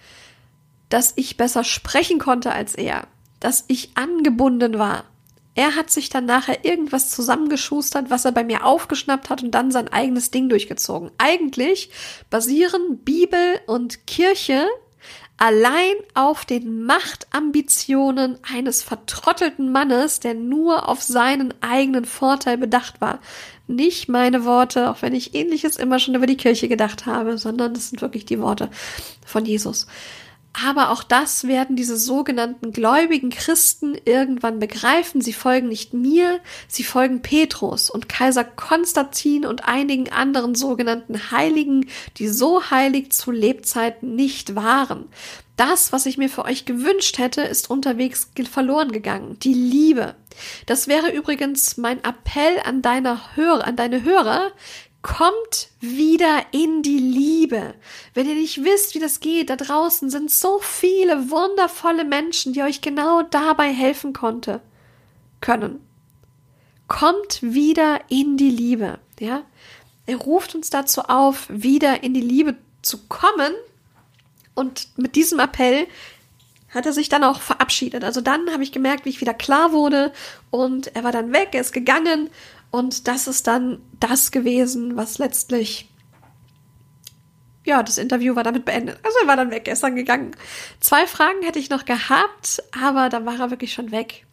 dass 0.89 1.13
ich 1.17 1.37
besser 1.37 1.65
sprechen 1.65 2.19
konnte 2.19 2.53
als 2.53 2.75
er. 2.75 3.07
dass 3.41 3.65
ich 3.69 3.97
angebunden 3.97 4.79
war. 4.79 5.05
Er 5.55 5.75
hat 5.75 5.91
sich 5.91 6.09
dann 6.09 6.27
nachher 6.27 6.65
irgendwas 6.65 7.11
zusammengeschustert, 7.11 8.09
was 8.09 8.25
er 8.25 8.33
bei 8.33 8.45
mir 8.45 8.65
aufgeschnappt 8.65 9.31
hat 9.31 9.43
und 9.43 9.51
dann 9.51 9.71
sein 9.71 9.89
eigenes 9.89 10.31
Ding 10.31 10.49
durchgezogen. 10.49 11.11
Eigentlich 11.19 11.91
basieren 12.31 12.99
Bibel 12.99 13.61
und 13.67 14.07
Kirche 14.07 14.67
allein 15.41 15.95
auf 16.13 16.45
den 16.45 16.85
Machtambitionen 16.85 18.39
eines 18.43 18.83
vertrottelten 18.83 19.73
Mannes, 19.73 20.21
der 20.21 20.35
nur 20.35 20.87
auf 20.87 21.03
seinen 21.03 21.55
eigenen 21.63 22.05
Vorteil 22.05 22.59
bedacht 22.59 23.01
war. 23.01 23.21
Nicht 23.67 24.09
meine 24.11 24.45
Worte, 24.45 24.91
auch 24.91 25.01
wenn 25.01 25.15
ich 25.15 25.35
ähnliches 25.35 25.77
immer 25.77 25.99
schon 25.99 26.15
über 26.15 26.27
die 26.27 26.37
Kirche 26.37 26.69
gedacht 26.69 27.07
habe, 27.07 27.39
sondern 27.39 27.73
das 27.73 27.89
sind 27.89 28.03
wirklich 28.03 28.27
die 28.27 28.41
Worte 28.41 28.69
von 29.25 29.47
Jesus. 29.47 29.87
Aber 30.53 30.91
auch 30.91 31.05
das 31.05 31.47
werden 31.47 31.77
diese 31.77 31.97
sogenannten 31.97 32.73
gläubigen 32.73 33.31
Christen 33.31 33.97
irgendwann 34.05 34.59
begreifen. 34.59 35.21
Sie 35.21 35.33
folgen 35.33 35.69
nicht 35.69 35.95
mir, 35.95 36.41
sie 36.67 36.83
folgen 36.83 37.23
Petrus 37.23 37.89
und 37.89 38.09
Kaiser 38.09 38.45
Konstantin 38.45 39.47
und 39.47 39.65
einigen 39.65 40.11
anderen 40.11 40.57
sogenannten 40.57 41.31
Heiligen, 41.31 41.89
die 42.17 42.29
so 42.29 42.71
heilig 42.71 43.13
zu 43.13 43.31
Lebzeiten 43.31 44.17
nicht 44.17 44.57
waren. 44.57 45.07
Das, 45.61 45.93
was 45.93 46.07
ich 46.07 46.17
mir 46.17 46.31
für 46.31 46.47
euch 46.47 46.65
gewünscht 46.65 47.19
hätte, 47.19 47.43
ist 47.43 47.71
unterwegs 47.71 48.31
verloren 48.51 48.93
gegangen. 48.93 49.39
Die 49.41 49.55
Liebe. 49.55 50.17
Das 50.67 50.89
wäre 50.89 51.13
übrigens 51.13 51.77
mein 51.77 52.03
Appell 52.03 52.61
an 52.65 52.81
deine 52.81 53.37
Hörer, 53.37 53.67
an 53.67 53.77
deine 53.77 54.03
Hörer. 54.03 54.53
Kommt 55.03 55.69
wieder 55.81 56.45
in 56.51 56.83
die 56.83 56.99
Liebe. 56.99 57.75
Wenn 58.13 58.29
ihr 58.29 58.35
nicht 58.35 58.65
wisst, 58.65 58.95
wie 58.95 58.99
das 58.99 59.21
geht, 59.21 59.49
da 59.49 59.57
draußen 59.57 60.11
sind 60.11 60.31
so 60.31 60.59
viele 60.59 61.31
wundervolle 61.31 62.05
Menschen, 62.05 62.53
die 62.53 62.63
euch 62.63 62.83
genau 62.83 63.23
dabei 63.23 63.73
helfen 63.73 64.13
konnte, 64.13 64.61
können. 65.41 65.81
Kommt 66.87 67.43
wieder 67.43 68.01
in 68.09 68.37
die 68.37 68.51
Liebe, 68.51 68.99
ja? 69.19 69.43
Er 70.07 70.17
ruft 70.17 70.55
uns 70.55 70.71
dazu 70.71 71.03
auf, 71.03 71.47
wieder 71.49 72.03
in 72.03 72.15
die 72.15 72.21
Liebe 72.21 72.57
zu 72.83 72.99
kommen. 73.07 73.53
Und 74.55 74.89
mit 74.97 75.15
diesem 75.15 75.39
Appell 75.39 75.87
hat 76.71 76.87
er 76.87 76.93
sich 76.93 77.09
dann 77.09 77.25
auch 77.25 77.41
verabschiedet. 77.41 78.05
Also 78.05 78.21
dann 78.21 78.51
habe 78.53 78.63
ich 78.63 78.73
gemerkt, 78.73 79.05
wie 79.05 79.11
ich 79.11 79.21
wieder 79.21 79.35
klar 79.35 79.73
wurde 79.73 80.13
und 80.51 80.95
er 80.95 81.05
war 81.05 81.13
dann 81.13 81.33
weg, 81.33 81.51
er 81.53 81.61
ist 81.61 81.73
gegangen 81.73 82.31
und 82.71 83.09
das 83.09 83.27
ist 83.27 83.47
dann 83.47 83.81
das 83.99 84.31
gewesen, 84.31 84.97
was 84.97 85.19
letztlich 85.19 85.91
ja, 87.65 87.83
das 87.83 87.99
Interview 87.99 88.35
war 88.35 88.43
damit 88.43 88.65
beendet. 88.65 88.99
Also 89.03 89.19
er 89.23 89.29
war 89.29 89.37
dann 89.37 89.51
weg, 89.51 89.69
er 89.69 89.77
dann 89.77 89.95
gegangen. 89.95 90.33
Zwei 90.81 91.07
Fragen 91.07 91.43
hätte 91.43 91.59
ich 91.59 91.71
noch 91.71 91.85
gehabt, 91.85 92.63
aber 92.81 93.09
dann 93.09 93.27
war 93.27 93.39
er 93.39 93.51
wirklich 93.51 93.73
schon 93.73 93.93
weg. 93.93 94.25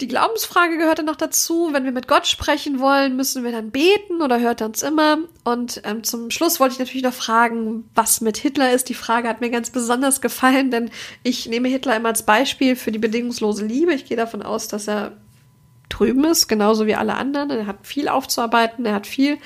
Die 0.00 0.08
Glaubensfrage 0.08 0.78
gehörte 0.78 1.02
noch 1.02 1.16
dazu. 1.16 1.70
Wenn 1.72 1.84
wir 1.84 1.92
mit 1.92 2.08
Gott 2.08 2.26
sprechen 2.26 2.80
wollen, 2.80 3.16
müssen 3.16 3.44
wir 3.44 3.52
dann 3.52 3.70
beten 3.70 4.22
oder 4.22 4.40
hört 4.40 4.62
er 4.62 4.68
uns 4.68 4.82
immer? 4.82 5.18
Und 5.44 5.82
ähm, 5.84 6.04
zum 6.04 6.30
Schluss 6.30 6.58
wollte 6.58 6.74
ich 6.74 6.78
natürlich 6.78 7.02
noch 7.02 7.12
fragen, 7.12 7.90
was 7.94 8.22
mit 8.22 8.38
Hitler 8.38 8.72
ist. 8.72 8.88
Die 8.88 8.94
Frage 8.94 9.28
hat 9.28 9.42
mir 9.42 9.50
ganz 9.50 9.68
besonders 9.68 10.22
gefallen, 10.22 10.70
denn 10.70 10.90
ich 11.22 11.46
nehme 11.46 11.68
Hitler 11.68 11.96
immer 11.96 12.08
als 12.08 12.24
Beispiel 12.24 12.76
für 12.76 12.92
die 12.92 12.98
bedingungslose 12.98 13.66
Liebe. 13.66 13.92
Ich 13.92 14.06
gehe 14.06 14.16
davon 14.16 14.40
aus, 14.40 14.68
dass 14.68 14.88
er 14.88 15.18
drüben 15.90 16.24
ist, 16.24 16.48
genauso 16.48 16.86
wie 16.86 16.94
alle 16.94 17.14
anderen. 17.14 17.50
Er 17.50 17.66
hat 17.66 17.86
viel 17.86 18.08
aufzuarbeiten, 18.08 18.86
er 18.86 18.94
hat 18.94 19.06
viel 19.06 19.38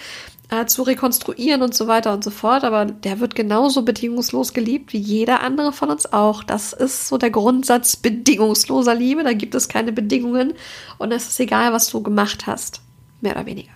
äh, 0.50 0.66
zu 0.66 0.82
rekonstruieren 0.82 1.62
und 1.62 1.74
so 1.74 1.86
weiter 1.86 2.12
und 2.12 2.22
so 2.22 2.30
fort, 2.30 2.64
aber 2.64 2.84
der 2.84 3.20
wird 3.20 3.34
genauso 3.34 3.82
bedingungslos 3.82 4.52
geliebt 4.52 4.92
wie 4.92 4.98
jeder 4.98 5.40
andere 5.40 5.72
von 5.72 5.90
uns 5.90 6.12
auch. 6.12 6.44
Das 6.44 6.72
ist 6.72 7.08
so 7.08 7.18
der 7.18 7.30
Grundsatz 7.30 7.96
bedingungsloser 7.96 8.94
Liebe, 8.94 9.24
da 9.24 9.32
gibt 9.32 9.54
es 9.54 9.68
keine 9.68 9.92
Bedingungen 9.92 10.54
und 10.98 11.12
es 11.12 11.28
ist 11.28 11.40
egal, 11.40 11.72
was 11.72 11.88
du 11.88 12.02
gemacht 12.02 12.46
hast, 12.46 12.82
mehr 13.20 13.32
oder 13.32 13.46
weniger. 13.46 13.72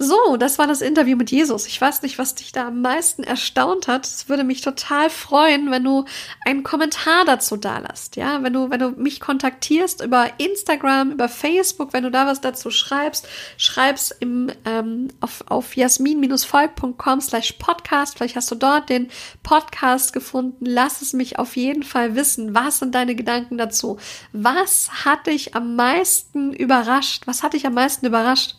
So, 0.00 0.36
das 0.36 0.58
war 0.58 0.68
das 0.68 0.80
Interview 0.80 1.16
mit 1.16 1.32
Jesus. 1.32 1.66
Ich 1.66 1.80
weiß 1.80 2.02
nicht, 2.02 2.18
was 2.18 2.36
dich 2.36 2.52
da 2.52 2.68
am 2.68 2.82
meisten 2.82 3.24
erstaunt 3.24 3.88
hat. 3.88 4.06
Es 4.06 4.28
würde 4.28 4.44
mich 4.44 4.60
total 4.60 5.10
freuen, 5.10 5.72
wenn 5.72 5.82
du 5.82 6.04
einen 6.46 6.62
Kommentar 6.62 7.24
dazu 7.24 7.56
dalässt. 7.56 8.14
Ja, 8.14 8.40
wenn 8.44 8.52
du, 8.52 8.70
wenn 8.70 8.78
du 8.78 8.90
mich 8.90 9.18
kontaktierst 9.18 10.04
über 10.04 10.30
Instagram, 10.38 11.10
über 11.10 11.28
Facebook, 11.28 11.92
wenn 11.92 12.04
du 12.04 12.12
da 12.12 12.26
was 12.26 12.40
dazu 12.40 12.70
schreibst, 12.70 13.26
schreib's 13.56 14.12
im, 14.12 14.52
ähm, 14.64 15.08
auf, 15.20 15.42
auf 15.48 15.76
jasmin-volk.com 15.76 17.20
slash 17.20 17.54
podcast. 17.54 18.18
Vielleicht 18.18 18.36
hast 18.36 18.52
du 18.52 18.54
dort 18.54 18.90
den 18.90 19.08
Podcast 19.42 20.12
gefunden. 20.12 20.64
Lass 20.64 21.02
es 21.02 21.12
mich 21.12 21.40
auf 21.40 21.56
jeden 21.56 21.82
Fall 21.82 22.14
wissen. 22.14 22.54
Was 22.54 22.78
sind 22.78 22.94
deine 22.94 23.16
Gedanken 23.16 23.58
dazu? 23.58 23.98
Was 24.32 25.04
hat 25.04 25.26
dich 25.26 25.56
am 25.56 25.74
meisten 25.74 26.52
überrascht? 26.52 27.26
Was 27.26 27.42
hat 27.42 27.54
dich 27.54 27.66
am 27.66 27.74
meisten 27.74 28.06
überrascht? 28.06 28.54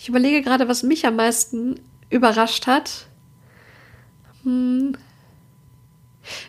Ich 0.00 0.08
überlege 0.08 0.40
gerade, 0.40 0.66
was 0.66 0.82
mich 0.82 1.06
am 1.06 1.16
meisten 1.16 1.78
überrascht 2.08 2.66
hat. 2.66 3.06
Hm. 4.44 4.96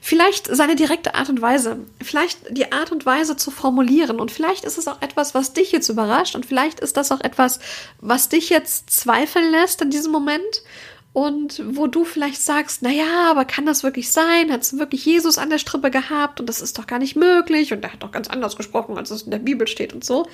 Vielleicht 0.02 0.48
seine 0.56 0.78
direkte 0.78 1.16
Art 1.16 1.28
und 1.28 1.42
Weise. 1.42 1.80
Vielleicht 2.02 2.56
die 2.56 2.72
Art 2.72 2.94
und 2.94 3.06
Weise 3.06 3.36
zu 3.36 3.52
formulieren. 3.52 4.22
Und 4.22 4.32
vielleicht 4.32 4.64
ist 4.64 4.78
es 4.78 4.88
auch 4.88 5.02
etwas, 5.02 5.36
was 5.36 5.52
dich 5.52 5.74
jetzt 5.74 5.90
überrascht. 5.90 6.36
Und 6.36 6.46
vielleicht 6.46 6.80
ist 6.80 6.96
das 6.96 7.12
auch 7.12 7.20
etwas, 7.20 7.60
was 8.00 8.30
dich 8.30 8.50
jetzt 8.50 8.90
zweifeln 8.90 9.52
lässt 9.52 9.82
in 9.82 9.90
diesem 9.90 10.14
Moment. 10.14 10.64
Und 11.12 11.62
wo 11.76 11.88
du 11.88 12.06
vielleicht 12.06 12.42
sagst, 12.42 12.82
na 12.84 12.90
ja, 12.90 13.30
aber 13.30 13.44
kann 13.44 13.66
das 13.66 13.84
wirklich 13.84 14.14
sein? 14.14 14.50
Hat 14.50 14.62
es 14.62 14.78
wirklich 14.78 15.06
Jesus 15.06 15.38
an 15.38 15.50
der 15.50 15.58
Strippe 15.58 15.92
gehabt? 15.92 16.40
Und 16.40 16.48
das 16.48 16.62
ist 16.62 16.78
doch 16.78 16.88
gar 16.88 17.00
nicht 17.00 17.18
möglich. 17.18 17.74
Und 17.74 17.84
er 17.84 17.92
hat 17.92 18.02
doch 18.02 18.12
ganz 18.12 18.30
anders 18.30 18.56
gesprochen, 18.56 18.98
als 18.98 19.12
es 19.12 19.24
in 19.24 19.32
der 19.32 19.40
Bibel 19.40 19.68
steht 19.68 19.92
und 19.92 20.06
so. 20.06 20.26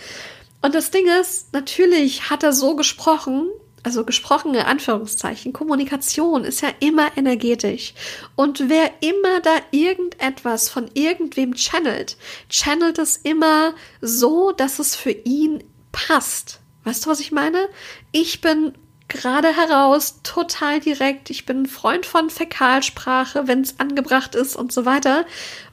Und 0.62 0.76
das 0.76 0.92
Ding 0.92 1.08
ist, 1.22 1.54
natürlich 1.54 2.30
hat 2.30 2.44
er 2.44 2.54
so 2.54 2.76
gesprochen, 2.76 3.50
also 3.84 4.04
gesprochene 4.04 4.66
Anführungszeichen, 4.66 5.54
Kommunikation 5.54 6.44
ist 6.44 6.62
ja 6.62 6.70
immer 6.80 7.16
energetisch. 7.16 7.94
Und 8.36 8.70
wer 8.70 8.92
immer 9.02 9.40
da 9.42 9.56
irgendetwas 9.72 10.68
von 10.68 10.90
irgendwem 10.94 11.54
channelt, 11.56 12.18
channelt 12.50 12.98
es 12.98 13.18
immer 13.18 13.74
so, 14.02 14.52
dass 14.52 14.80
es 14.80 14.96
für 14.96 15.12
ihn 15.12 15.64
passt. 15.92 16.60
Weißt 16.84 17.06
du, 17.06 17.10
was 17.10 17.20
ich 17.20 17.32
meine? 17.32 17.70
Ich 18.12 18.42
bin 18.42 18.74
gerade 19.08 19.56
heraus 19.56 20.22
total 20.24 20.80
direkt. 20.80 21.30
Ich 21.30 21.46
bin 21.46 21.64
ein 21.64 21.66
Freund 21.68 22.06
von 22.06 22.30
Fäkalsprache, 22.30 23.48
wenn 23.48 23.62
es 23.62 23.80
angebracht 23.80 24.36
ist 24.36 24.56
und 24.56 24.72
so 24.72 24.86
weiter. 24.86 25.26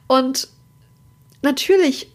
Und 0.07 0.47
natürlich 1.41 2.14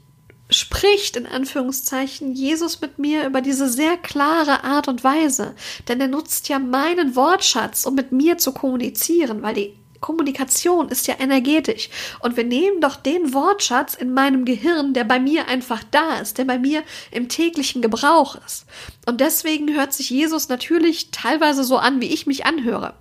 spricht 0.50 1.16
in 1.16 1.26
Anführungszeichen 1.26 2.34
Jesus 2.34 2.80
mit 2.80 2.98
mir 2.98 3.26
über 3.26 3.40
diese 3.40 3.68
sehr 3.68 3.96
klare 3.96 4.64
Art 4.64 4.88
und 4.88 5.04
Weise. 5.04 5.54
Denn 5.88 6.00
er 6.00 6.08
nutzt 6.08 6.48
ja 6.48 6.58
meinen 6.58 7.16
Wortschatz, 7.16 7.86
um 7.86 7.94
mit 7.94 8.12
mir 8.12 8.38
zu 8.38 8.52
kommunizieren, 8.52 9.42
weil 9.42 9.54
die 9.54 9.74
Kommunikation 10.00 10.88
ist 10.88 11.06
ja 11.06 11.16
energetisch. 11.18 11.90
Und 12.20 12.36
wir 12.36 12.44
nehmen 12.44 12.80
doch 12.80 12.96
den 12.96 13.34
Wortschatz 13.34 13.94
in 13.94 14.12
meinem 14.12 14.44
Gehirn, 14.44 14.94
der 14.94 15.04
bei 15.04 15.20
mir 15.20 15.46
einfach 15.46 15.82
da 15.90 16.18
ist, 16.18 16.38
der 16.38 16.44
bei 16.44 16.58
mir 16.58 16.82
im 17.10 17.28
täglichen 17.28 17.82
Gebrauch 17.82 18.36
ist. 18.46 18.66
Und 19.06 19.20
deswegen 19.20 19.74
hört 19.74 19.92
sich 19.92 20.10
Jesus 20.10 20.48
natürlich 20.48 21.10
teilweise 21.10 21.64
so 21.64 21.76
an, 21.76 22.00
wie 22.00 22.12
ich 22.12 22.26
mich 22.26 22.46
anhöre. 22.46 22.94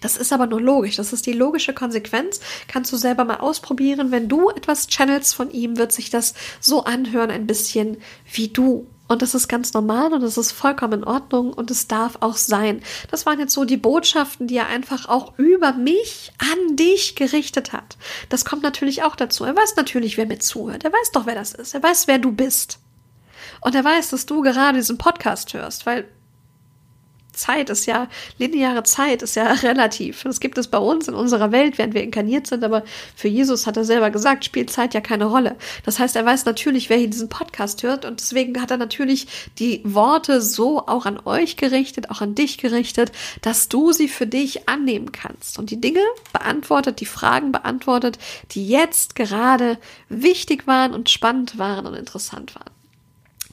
Das 0.00 0.16
ist 0.16 0.32
aber 0.32 0.46
nur 0.46 0.60
logisch. 0.60 0.96
Das 0.96 1.12
ist 1.12 1.26
die 1.26 1.32
logische 1.32 1.72
Konsequenz. 1.74 2.40
Kannst 2.68 2.92
du 2.92 2.96
selber 2.96 3.24
mal 3.24 3.38
ausprobieren. 3.38 4.10
Wenn 4.10 4.28
du 4.28 4.50
etwas 4.50 4.86
channelst 4.86 5.34
von 5.34 5.50
ihm, 5.50 5.76
wird 5.78 5.92
sich 5.92 6.10
das 6.10 6.34
so 6.60 6.84
anhören, 6.84 7.30
ein 7.30 7.46
bisschen 7.46 7.98
wie 8.32 8.48
du. 8.48 8.86
Und 9.08 9.22
das 9.22 9.34
ist 9.34 9.48
ganz 9.48 9.72
normal 9.72 10.12
und 10.12 10.20
das 10.20 10.36
ist 10.36 10.52
vollkommen 10.52 11.00
in 11.00 11.04
Ordnung 11.04 11.54
und 11.54 11.70
es 11.70 11.88
darf 11.88 12.18
auch 12.20 12.36
sein. 12.36 12.82
Das 13.10 13.24
waren 13.24 13.40
jetzt 13.40 13.54
so 13.54 13.64
die 13.64 13.78
Botschaften, 13.78 14.46
die 14.46 14.56
er 14.56 14.66
einfach 14.66 15.08
auch 15.08 15.38
über 15.38 15.72
mich 15.72 16.30
an 16.38 16.76
dich 16.76 17.16
gerichtet 17.16 17.72
hat. 17.72 17.96
Das 18.28 18.44
kommt 18.44 18.62
natürlich 18.62 19.02
auch 19.02 19.16
dazu. 19.16 19.44
Er 19.44 19.56
weiß 19.56 19.76
natürlich, 19.76 20.18
wer 20.18 20.26
mir 20.26 20.38
zuhört. 20.38 20.84
Er 20.84 20.92
weiß 20.92 21.12
doch, 21.12 21.24
wer 21.24 21.34
das 21.34 21.54
ist. 21.54 21.74
Er 21.74 21.82
weiß, 21.82 22.06
wer 22.06 22.18
du 22.18 22.32
bist. 22.32 22.80
Und 23.62 23.74
er 23.74 23.82
weiß, 23.82 24.10
dass 24.10 24.26
du 24.26 24.42
gerade 24.42 24.76
diesen 24.76 24.98
Podcast 24.98 25.54
hörst, 25.54 25.86
weil 25.86 26.06
Zeit 27.38 27.70
ist 27.70 27.86
ja, 27.86 28.08
lineare 28.38 28.82
Zeit 28.82 29.22
ist 29.22 29.36
ja 29.36 29.52
relativ. 29.62 30.22
Das 30.24 30.40
gibt 30.40 30.58
es 30.58 30.68
bei 30.68 30.78
uns 30.78 31.08
in 31.08 31.14
unserer 31.14 31.52
Welt, 31.52 31.78
während 31.78 31.94
wir 31.94 32.02
inkarniert 32.02 32.46
sind, 32.46 32.64
aber 32.64 32.84
für 33.16 33.28
Jesus 33.28 33.66
hat 33.66 33.76
er 33.76 33.84
selber 33.84 34.10
gesagt, 34.10 34.44
spielt 34.44 34.70
Zeit 34.70 34.94
ja 34.94 35.00
keine 35.00 35.26
Rolle. 35.26 35.56
Das 35.84 35.98
heißt, 35.98 36.16
er 36.16 36.26
weiß 36.26 36.44
natürlich, 36.44 36.90
wer 36.90 36.98
hier 36.98 37.08
diesen 37.08 37.28
Podcast 37.28 37.82
hört 37.82 38.04
und 38.04 38.20
deswegen 38.20 38.60
hat 38.60 38.70
er 38.70 38.76
natürlich 38.76 39.26
die 39.58 39.80
Worte 39.84 40.40
so 40.40 40.86
auch 40.86 41.06
an 41.06 41.20
euch 41.24 41.56
gerichtet, 41.56 42.10
auch 42.10 42.20
an 42.20 42.34
dich 42.34 42.58
gerichtet, 42.58 43.12
dass 43.42 43.68
du 43.68 43.92
sie 43.92 44.08
für 44.08 44.26
dich 44.26 44.68
annehmen 44.68 45.12
kannst 45.12 45.58
und 45.58 45.70
die 45.70 45.80
Dinge 45.80 46.02
beantwortet, 46.32 47.00
die 47.00 47.06
Fragen 47.06 47.52
beantwortet, 47.52 48.18
die 48.50 48.68
jetzt 48.68 49.14
gerade 49.14 49.78
wichtig 50.08 50.66
waren 50.66 50.92
und 50.92 51.10
spannend 51.10 51.58
waren 51.58 51.86
und 51.86 51.94
interessant 51.94 52.54
waren 52.54 52.77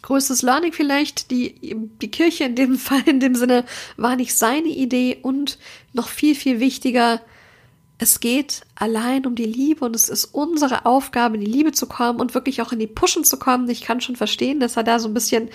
größtes 0.06 0.44
Learning 0.44 0.72
vielleicht, 0.72 1.32
die, 1.32 1.56
die 2.02 2.12
Kirche 2.12 2.44
in 2.44 2.56
dem 2.56 2.78
Fall, 2.78 3.02
in 3.06 3.20
dem 3.20 3.36
Sinne, 3.36 3.66
war 3.98 4.16
nicht 4.16 4.36
seine 4.36 4.70
Idee. 4.70 5.18
Und 5.22 5.58
noch 5.94 6.08
viel, 6.08 6.36
viel 6.36 6.60
wichtiger, 6.60 7.22
es 7.98 8.20
geht 8.20 8.62
allein 8.76 9.26
um 9.26 9.36
die 9.36 9.46
Liebe. 9.46 9.84
Und 9.84 9.96
es 9.96 10.10
ist 10.10 10.26
unsere 10.26 10.86
Aufgabe, 10.86 11.36
in 11.36 11.42
die 11.42 11.52
Liebe 11.52 11.72
zu 11.72 11.88
kommen 11.88 12.20
und 12.20 12.36
wirklich 12.36 12.62
auch 12.62 12.72
in 12.72 12.80
die 12.80 12.88
Pushen 12.88 13.24
zu 13.24 13.38
kommen. 13.38 13.68
Ich 13.70 13.82
kann 13.82 14.00
schon 14.00 14.16
verstehen, 14.16 14.60
dass 14.60 14.78
er 14.78 14.84
da 14.84 15.00
so 15.00 15.08
ein 15.08 15.14
bisschen 15.14 15.50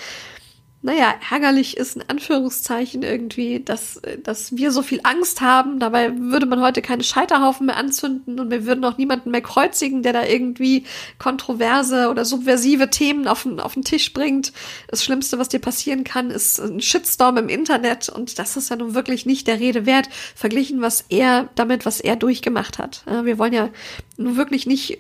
naja, 0.83 1.15
ärgerlich 1.31 1.77
ist 1.77 1.97
in 1.97 2.05
Anführungszeichen 2.09 3.03
irgendwie, 3.03 3.61
dass, 3.63 4.01
dass 4.23 4.57
wir 4.57 4.73
so 4.73 4.81
viel 4.81 5.01
Angst 5.03 5.43
haben. 5.43 5.79
Dabei 5.79 6.19
würde 6.19 6.47
man 6.47 6.63
heute 6.63 6.81
keine 6.81 7.03
Scheiterhaufen 7.03 7.67
mehr 7.67 7.77
anzünden 7.77 8.41
und 8.41 8.51
wir 8.51 8.65
würden 8.65 8.83
auch 8.87 8.97
niemanden 8.97 9.31
mehr 9.31 9.43
kreuzigen, 9.43 10.03
der 10.03 10.15
da 10.15 10.25
irgendwie 10.25 10.85
kontroverse 11.19 12.09
oder 12.09 12.25
subversive 12.25 12.89
Themen 12.89 13.29
auf 13.29 13.43
den, 13.43 13.61
auf 13.61 13.75
den 13.75 13.85
Tisch 13.85 14.15
bringt. 14.15 14.55
Das 14.89 15.05
Schlimmste, 15.05 15.39
was 15.39 15.51
dir 15.51 15.61
passieren 15.61 16.03
kann, 16.03 16.31
ist 16.31 16.59
ein 16.59 16.81
Shitstorm 16.81 17.37
im 17.37 17.51
Internet 17.51 18.09
und 18.09 18.39
das 18.39 18.57
ist 18.57 18.71
ja 18.71 18.77
nun 18.77 18.95
wirklich 18.95 19.27
nicht 19.27 19.49
der 19.49 19.61
Rede 19.61 19.85
wert, 19.85 20.09
verglichen 20.35 20.81
was 20.81 21.05
er 21.11 21.51
damit, 21.57 21.85
was 21.85 22.01
er 22.01 22.17
durchgemacht 22.17 22.79
hat. 22.79 23.05
Wir 23.25 23.37
wollen 23.37 23.53
ja 23.53 23.69
nun 24.17 24.37
wirklich 24.39 24.67
nicht 24.67 24.97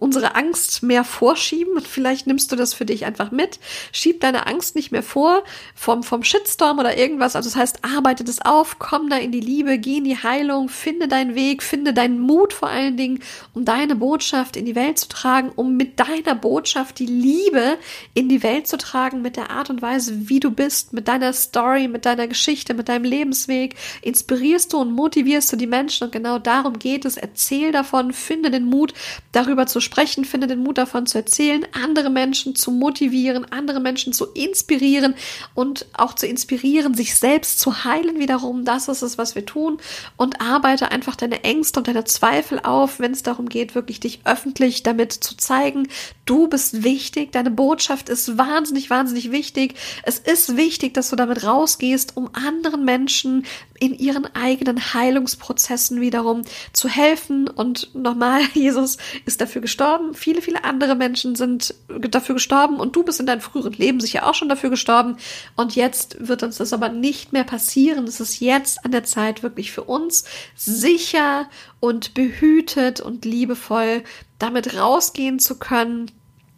unsere 0.00 0.34
Angst 0.34 0.82
mehr 0.82 1.04
vorschieben 1.04 1.74
und 1.74 1.86
vielleicht 1.86 2.26
nimmst 2.26 2.50
du 2.50 2.56
das 2.56 2.74
für 2.74 2.86
dich 2.86 3.04
einfach 3.04 3.30
mit. 3.30 3.60
Schieb 3.92 4.20
deine 4.20 4.46
Angst 4.46 4.74
nicht 4.74 4.90
mehr 4.90 5.02
vor 5.02 5.44
vom, 5.74 6.02
vom 6.02 6.24
Shitstorm 6.24 6.78
oder 6.78 6.96
irgendwas. 6.96 7.36
Also 7.36 7.50
das 7.50 7.56
heißt, 7.56 7.84
arbeite 7.84 8.24
das 8.24 8.40
auf, 8.40 8.78
komm 8.78 9.10
da 9.10 9.16
in 9.16 9.30
die 9.30 9.40
Liebe, 9.40 9.78
geh 9.78 9.98
in 9.98 10.04
die 10.04 10.16
Heilung, 10.16 10.70
finde 10.70 11.06
deinen 11.06 11.34
Weg, 11.34 11.62
finde 11.62 11.92
deinen 11.92 12.18
Mut 12.18 12.54
vor 12.54 12.70
allen 12.70 12.96
Dingen, 12.96 13.20
um 13.52 13.64
deine 13.64 13.94
Botschaft 13.94 14.56
in 14.56 14.64
die 14.64 14.74
Welt 14.74 14.98
zu 14.98 15.08
tragen, 15.08 15.52
um 15.54 15.76
mit 15.76 16.00
deiner 16.00 16.34
Botschaft 16.34 16.98
die 16.98 17.06
Liebe 17.06 17.76
in 18.14 18.28
die 18.28 18.42
Welt 18.42 18.66
zu 18.66 18.78
tragen, 18.78 19.20
mit 19.20 19.36
der 19.36 19.50
Art 19.50 19.68
und 19.68 19.82
Weise, 19.82 20.28
wie 20.28 20.40
du 20.40 20.50
bist, 20.50 20.94
mit 20.94 21.08
deiner 21.08 21.34
Story, 21.34 21.88
mit 21.88 22.06
deiner 22.06 22.26
Geschichte, 22.26 22.72
mit 22.72 22.88
deinem 22.88 23.04
Lebensweg. 23.04 23.74
Inspirierst 24.00 24.72
du 24.72 24.78
und 24.78 24.92
motivierst 24.92 25.52
du 25.52 25.56
die 25.56 25.66
Menschen 25.66 26.04
und 26.04 26.12
genau 26.12 26.38
darum 26.38 26.78
geht 26.78 27.04
es. 27.04 27.18
Erzähl 27.18 27.70
davon, 27.70 28.14
finde 28.14 28.50
den 28.50 28.64
Mut, 28.64 28.94
darüber 29.32 29.66
zu 29.66 29.80
sprechen, 29.80 29.89
finde 30.26 30.46
den 30.46 30.62
Mut 30.62 30.78
davon 30.78 31.06
zu 31.06 31.18
erzählen, 31.18 31.66
andere 31.72 32.10
Menschen 32.10 32.54
zu 32.54 32.70
motivieren, 32.70 33.44
andere 33.50 33.80
Menschen 33.80 34.12
zu 34.12 34.26
inspirieren 34.26 35.14
und 35.54 35.86
auch 35.92 36.14
zu 36.14 36.26
inspirieren, 36.26 36.94
sich 36.94 37.14
selbst 37.14 37.58
zu 37.58 37.84
heilen 37.84 38.18
wiederum. 38.18 38.64
Das 38.64 38.88
ist 38.88 39.02
es, 39.02 39.18
was 39.18 39.34
wir 39.34 39.44
tun. 39.44 39.78
Und 40.16 40.40
arbeite 40.40 40.90
einfach 40.90 41.16
deine 41.16 41.44
Ängste 41.44 41.80
und 41.80 41.88
deine 41.88 42.04
Zweifel 42.04 42.60
auf, 42.60 43.00
wenn 43.00 43.12
es 43.12 43.22
darum 43.22 43.48
geht, 43.48 43.74
wirklich 43.74 44.00
dich 44.00 44.20
öffentlich 44.24 44.82
damit 44.82 45.12
zu 45.12 45.36
zeigen. 45.36 45.88
Du 46.24 46.48
bist 46.48 46.82
wichtig, 46.84 47.32
deine 47.32 47.50
Botschaft 47.50 48.08
ist 48.08 48.38
wahnsinnig, 48.38 48.90
wahnsinnig 48.90 49.30
wichtig. 49.30 49.74
Es 50.04 50.18
ist 50.18 50.56
wichtig, 50.56 50.94
dass 50.94 51.10
du 51.10 51.16
damit 51.16 51.44
rausgehst, 51.44 52.16
um 52.16 52.30
anderen 52.34 52.84
Menschen 52.84 53.44
in 53.80 53.98
ihren 53.98 54.26
eigenen 54.34 54.94
Heilungsprozessen 54.94 56.00
wiederum 56.00 56.42
zu 56.72 56.88
helfen. 56.88 57.48
Und 57.48 57.94
nochmal, 57.94 58.42
Jesus 58.54 58.98
ist 59.24 59.40
dafür 59.40 59.62
gestorben. 59.80 60.12
Viele, 60.12 60.42
viele 60.42 60.64
andere 60.64 60.94
Menschen 60.94 61.36
sind 61.36 61.74
dafür 61.88 62.34
gestorben 62.34 62.76
und 62.76 62.94
du 62.96 63.02
bist 63.02 63.18
in 63.18 63.24
deinem 63.24 63.40
früheren 63.40 63.72
Leben 63.72 63.98
sicher 63.98 64.28
auch 64.28 64.34
schon 64.34 64.50
dafür 64.50 64.68
gestorben. 64.68 65.16
Und 65.56 65.74
jetzt 65.74 66.28
wird 66.28 66.42
uns 66.42 66.58
das 66.58 66.74
aber 66.74 66.90
nicht 66.90 67.32
mehr 67.32 67.44
passieren. 67.44 68.04
Es 68.04 68.20
ist 68.20 68.40
jetzt 68.40 68.84
an 68.84 68.92
der 68.92 69.04
Zeit, 69.04 69.42
wirklich 69.42 69.72
für 69.72 69.84
uns 69.84 70.24
sicher 70.54 71.48
und 71.80 72.12
behütet 72.12 73.00
und 73.00 73.24
liebevoll 73.24 74.02
damit 74.38 74.76
rausgehen 74.76 75.38
zu 75.38 75.58
können 75.58 76.10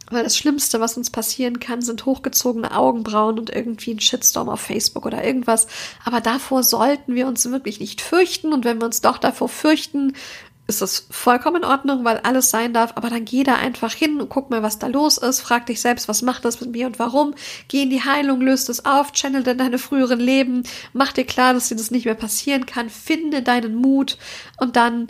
weil 0.09 0.25
das 0.25 0.37
Schlimmste, 0.37 0.79
was 0.79 0.97
uns 0.97 1.09
passieren 1.09 1.59
kann, 1.59 1.81
sind 1.81 2.05
hochgezogene 2.05 2.75
Augenbrauen 2.75 3.39
und 3.39 3.49
irgendwie 3.49 3.93
ein 3.93 4.01
Shitstorm 4.01 4.49
auf 4.49 4.59
Facebook 4.59 5.05
oder 5.05 5.23
irgendwas. 5.23 5.65
Aber 6.05 6.21
davor 6.21 6.61
sollten 6.61 7.15
wir 7.15 7.25
uns 7.25 7.49
wirklich 7.49 7.79
nicht 7.79 8.01
fürchten. 8.01 8.53
Und 8.53 8.63
wenn 8.65 8.79
wir 8.79 8.85
uns 8.85 9.01
doch 9.01 9.17
davor 9.17 9.49
fürchten, 9.49 10.13
ist 10.65 10.81
das 10.81 11.07
vollkommen 11.09 11.57
in 11.57 11.65
Ordnung, 11.65 12.05
weil 12.05 12.19
alles 12.19 12.49
sein 12.49 12.73
darf. 12.73 12.93
Aber 12.95 13.09
dann 13.09 13.25
geh 13.25 13.43
da 13.43 13.55
einfach 13.55 13.91
hin 13.93 14.21
und 14.21 14.29
guck 14.29 14.49
mal, 14.49 14.63
was 14.63 14.79
da 14.79 14.87
los 14.87 15.17
ist. 15.17 15.41
Frag 15.41 15.65
dich 15.65 15.81
selbst, 15.81 16.07
was 16.07 16.21
macht 16.21 16.45
das 16.45 16.61
mit 16.61 16.71
mir 16.71 16.87
und 16.87 16.99
warum. 16.99 17.35
Geh 17.67 17.83
in 17.83 17.89
die 17.89 18.03
Heilung, 18.03 18.39
löst 18.39 18.69
es 18.69 18.85
auf, 18.85 19.11
channel 19.11 19.43
dann 19.43 19.57
deine 19.57 19.77
früheren 19.77 20.19
Leben. 20.19 20.63
Mach 20.93 21.11
dir 21.11 21.25
klar, 21.25 21.53
dass 21.53 21.67
dir 21.67 21.75
das 21.75 21.91
nicht 21.91 22.05
mehr 22.05 22.15
passieren 22.15 22.65
kann. 22.65 22.89
Finde 22.89 23.41
deinen 23.41 23.75
Mut 23.75 24.17
und 24.57 24.75
dann 24.77 25.09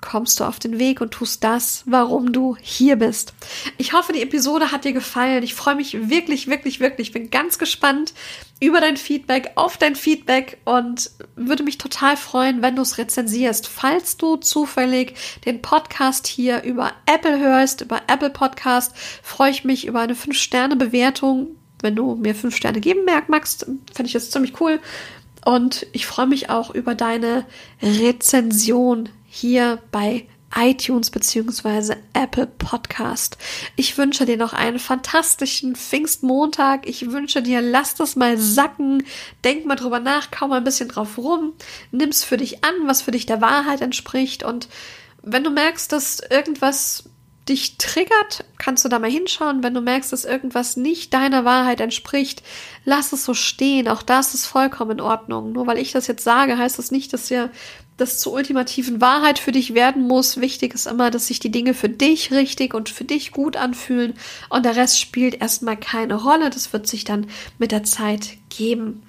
kommst 0.00 0.38
du 0.38 0.44
auf 0.44 0.58
den 0.58 0.78
Weg 0.78 1.00
und 1.00 1.10
tust 1.10 1.42
das, 1.42 1.82
warum 1.86 2.32
du 2.32 2.56
hier 2.60 2.96
bist. 2.96 3.34
Ich 3.78 3.92
hoffe, 3.92 4.12
die 4.12 4.22
Episode 4.22 4.70
hat 4.70 4.84
dir 4.84 4.92
gefallen. 4.92 5.42
Ich 5.42 5.54
freue 5.54 5.74
mich 5.74 6.08
wirklich, 6.08 6.48
wirklich, 6.48 6.80
wirklich. 6.80 7.08
Ich 7.08 7.12
bin 7.12 7.30
ganz 7.30 7.58
gespannt 7.58 8.14
über 8.60 8.80
dein 8.80 8.96
Feedback, 8.96 9.50
auf 9.56 9.76
dein 9.76 9.96
Feedback 9.96 10.58
und 10.64 11.10
würde 11.36 11.62
mich 11.62 11.78
total 11.78 12.16
freuen, 12.16 12.62
wenn 12.62 12.76
du 12.76 12.82
es 12.82 12.98
rezensierst. 12.98 13.66
Falls 13.66 14.16
du 14.16 14.36
zufällig 14.36 15.14
den 15.44 15.62
Podcast 15.62 16.26
hier 16.26 16.62
über 16.62 16.92
Apple 17.06 17.38
hörst, 17.38 17.80
über 17.80 18.02
Apple 18.06 18.30
Podcast, 18.30 18.96
freue 19.22 19.50
ich 19.50 19.64
mich 19.64 19.86
über 19.86 20.00
eine 20.00 20.14
5-Sterne-Bewertung. 20.14 21.48
Wenn 21.80 21.94
du 21.94 22.16
mir 22.16 22.34
5 22.34 22.56
Sterne 22.56 22.80
geben 22.80 23.04
magst, 23.28 23.64
fände 23.92 24.06
ich 24.06 24.12
das 24.12 24.30
ziemlich 24.30 24.60
cool. 24.60 24.80
Und 25.44 25.86
ich 25.92 26.06
freue 26.06 26.26
mich 26.26 26.50
auch 26.50 26.74
über 26.74 26.94
deine 26.94 27.46
Rezension 27.80 29.08
hier 29.38 29.80
bei 29.90 30.26
iTunes 30.56 31.10
bzw. 31.10 31.96
Apple 32.14 32.46
Podcast. 32.46 33.36
Ich 33.76 33.96
wünsche 33.98 34.24
dir 34.24 34.36
noch 34.36 34.52
einen 34.52 34.78
fantastischen 34.78 35.76
Pfingstmontag. 35.76 36.88
Ich 36.88 37.10
wünsche 37.10 37.42
dir, 37.42 37.60
lass 37.60 37.94
das 37.94 38.16
mal 38.16 38.38
sacken. 38.38 39.04
Denk 39.44 39.66
mal 39.66 39.76
drüber 39.76 40.00
nach, 40.00 40.30
kaum 40.30 40.50
mal 40.50 40.56
ein 40.56 40.64
bisschen 40.64 40.88
drauf 40.88 41.18
rum. 41.18 41.52
Nimm's 41.90 42.24
für 42.24 42.38
dich 42.38 42.64
an, 42.64 42.74
was 42.86 43.02
für 43.02 43.10
dich 43.10 43.26
der 43.26 43.40
Wahrheit 43.40 43.80
entspricht. 43.80 44.42
Und 44.42 44.68
wenn 45.22 45.44
du 45.44 45.50
merkst, 45.50 45.92
dass 45.92 46.20
irgendwas 46.20 47.04
dich 47.48 47.78
triggert, 47.78 48.44
kannst 48.58 48.84
du 48.84 48.88
da 48.88 48.98
mal 48.98 49.10
hinschauen. 49.10 49.62
Wenn 49.62 49.74
du 49.74 49.80
merkst, 49.80 50.12
dass 50.12 50.24
irgendwas 50.24 50.76
nicht 50.76 51.14
deiner 51.14 51.44
Wahrheit 51.44 51.80
entspricht, 51.80 52.42
lass 52.84 53.12
es 53.12 53.24
so 53.24 53.34
stehen. 53.34 53.88
Auch 53.88 54.02
das 54.02 54.34
ist 54.34 54.46
vollkommen 54.46 54.92
in 54.92 55.00
Ordnung. 55.00 55.52
Nur 55.52 55.66
weil 55.66 55.78
ich 55.78 55.92
das 55.92 56.06
jetzt 56.06 56.24
sage, 56.24 56.58
heißt 56.58 56.78
das 56.78 56.90
nicht, 56.90 57.12
dass 57.12 57.30
wir 57.30 57.50
das 57.98 58.18
zur 58.18 58.32
ultimativen 58.32 59.00
Wahrheit 59.02 59.38
für 59.38 59.52
dich 59.52 59.74
werden 59.74 60.06
muss. 60.06 60.40
Wichtig 60.40 60.72
ist 60.72 60.86
immer, 60.86 61.10
dass 61.10 61.26
sich 61.26 61.40
die 61.40 61.50
Dinge 61.50 61.74
für 61.74 61.90
dich 61.90 62.32
richtig 62.32 62.72
und 62.72 62.88
für 62.88 63.04
dich 63.04 63.32
gut 63.32 63.56
anfühlen 63.56 64.14
und 64.48 64.64
der 64.64 64.76
Rest 64.76 64.98
spielt 64.98 65.40
erstmal 65.40 65.76
keine 65.76 66.14
Rolle. 66.14 66.48
Das 66.48 66.72
wird 66.72 66.86
sich 66.86 67.04
dann 67.04 67.26
mit 67.58 67.72
der 67.72 67.84
Zeit 67.84 68.38
geben. 68.48 69.02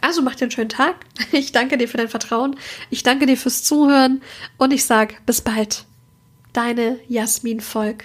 Also 0.00 0.22
mach 0.22 0.34
dir 0.34 0.44
einen 0.44 0.50
schönen 0.50 0.68
Tag. 0.68 0.96
Ich 1.32 1.52
danke 1.52 1.78
dir 1.78 1.88
für 1.88 1.98
dein 1.98 2.08
Vertrauen. 2.08 2.56
Ich 2.88 3.02
danke 3.02 3.26
dir 3.26 3.36
fürs 3.36 3.62
Zuhören 3.62 4.22
und 4.56 4.72
ich 4.72 4.84
sag 4.84 5.24
bis 5.26 5.42
bald. 5.42 5.84
Deine 6.52 6.98
Jasmin 7.06 7.60
Volk. 7.60 8.04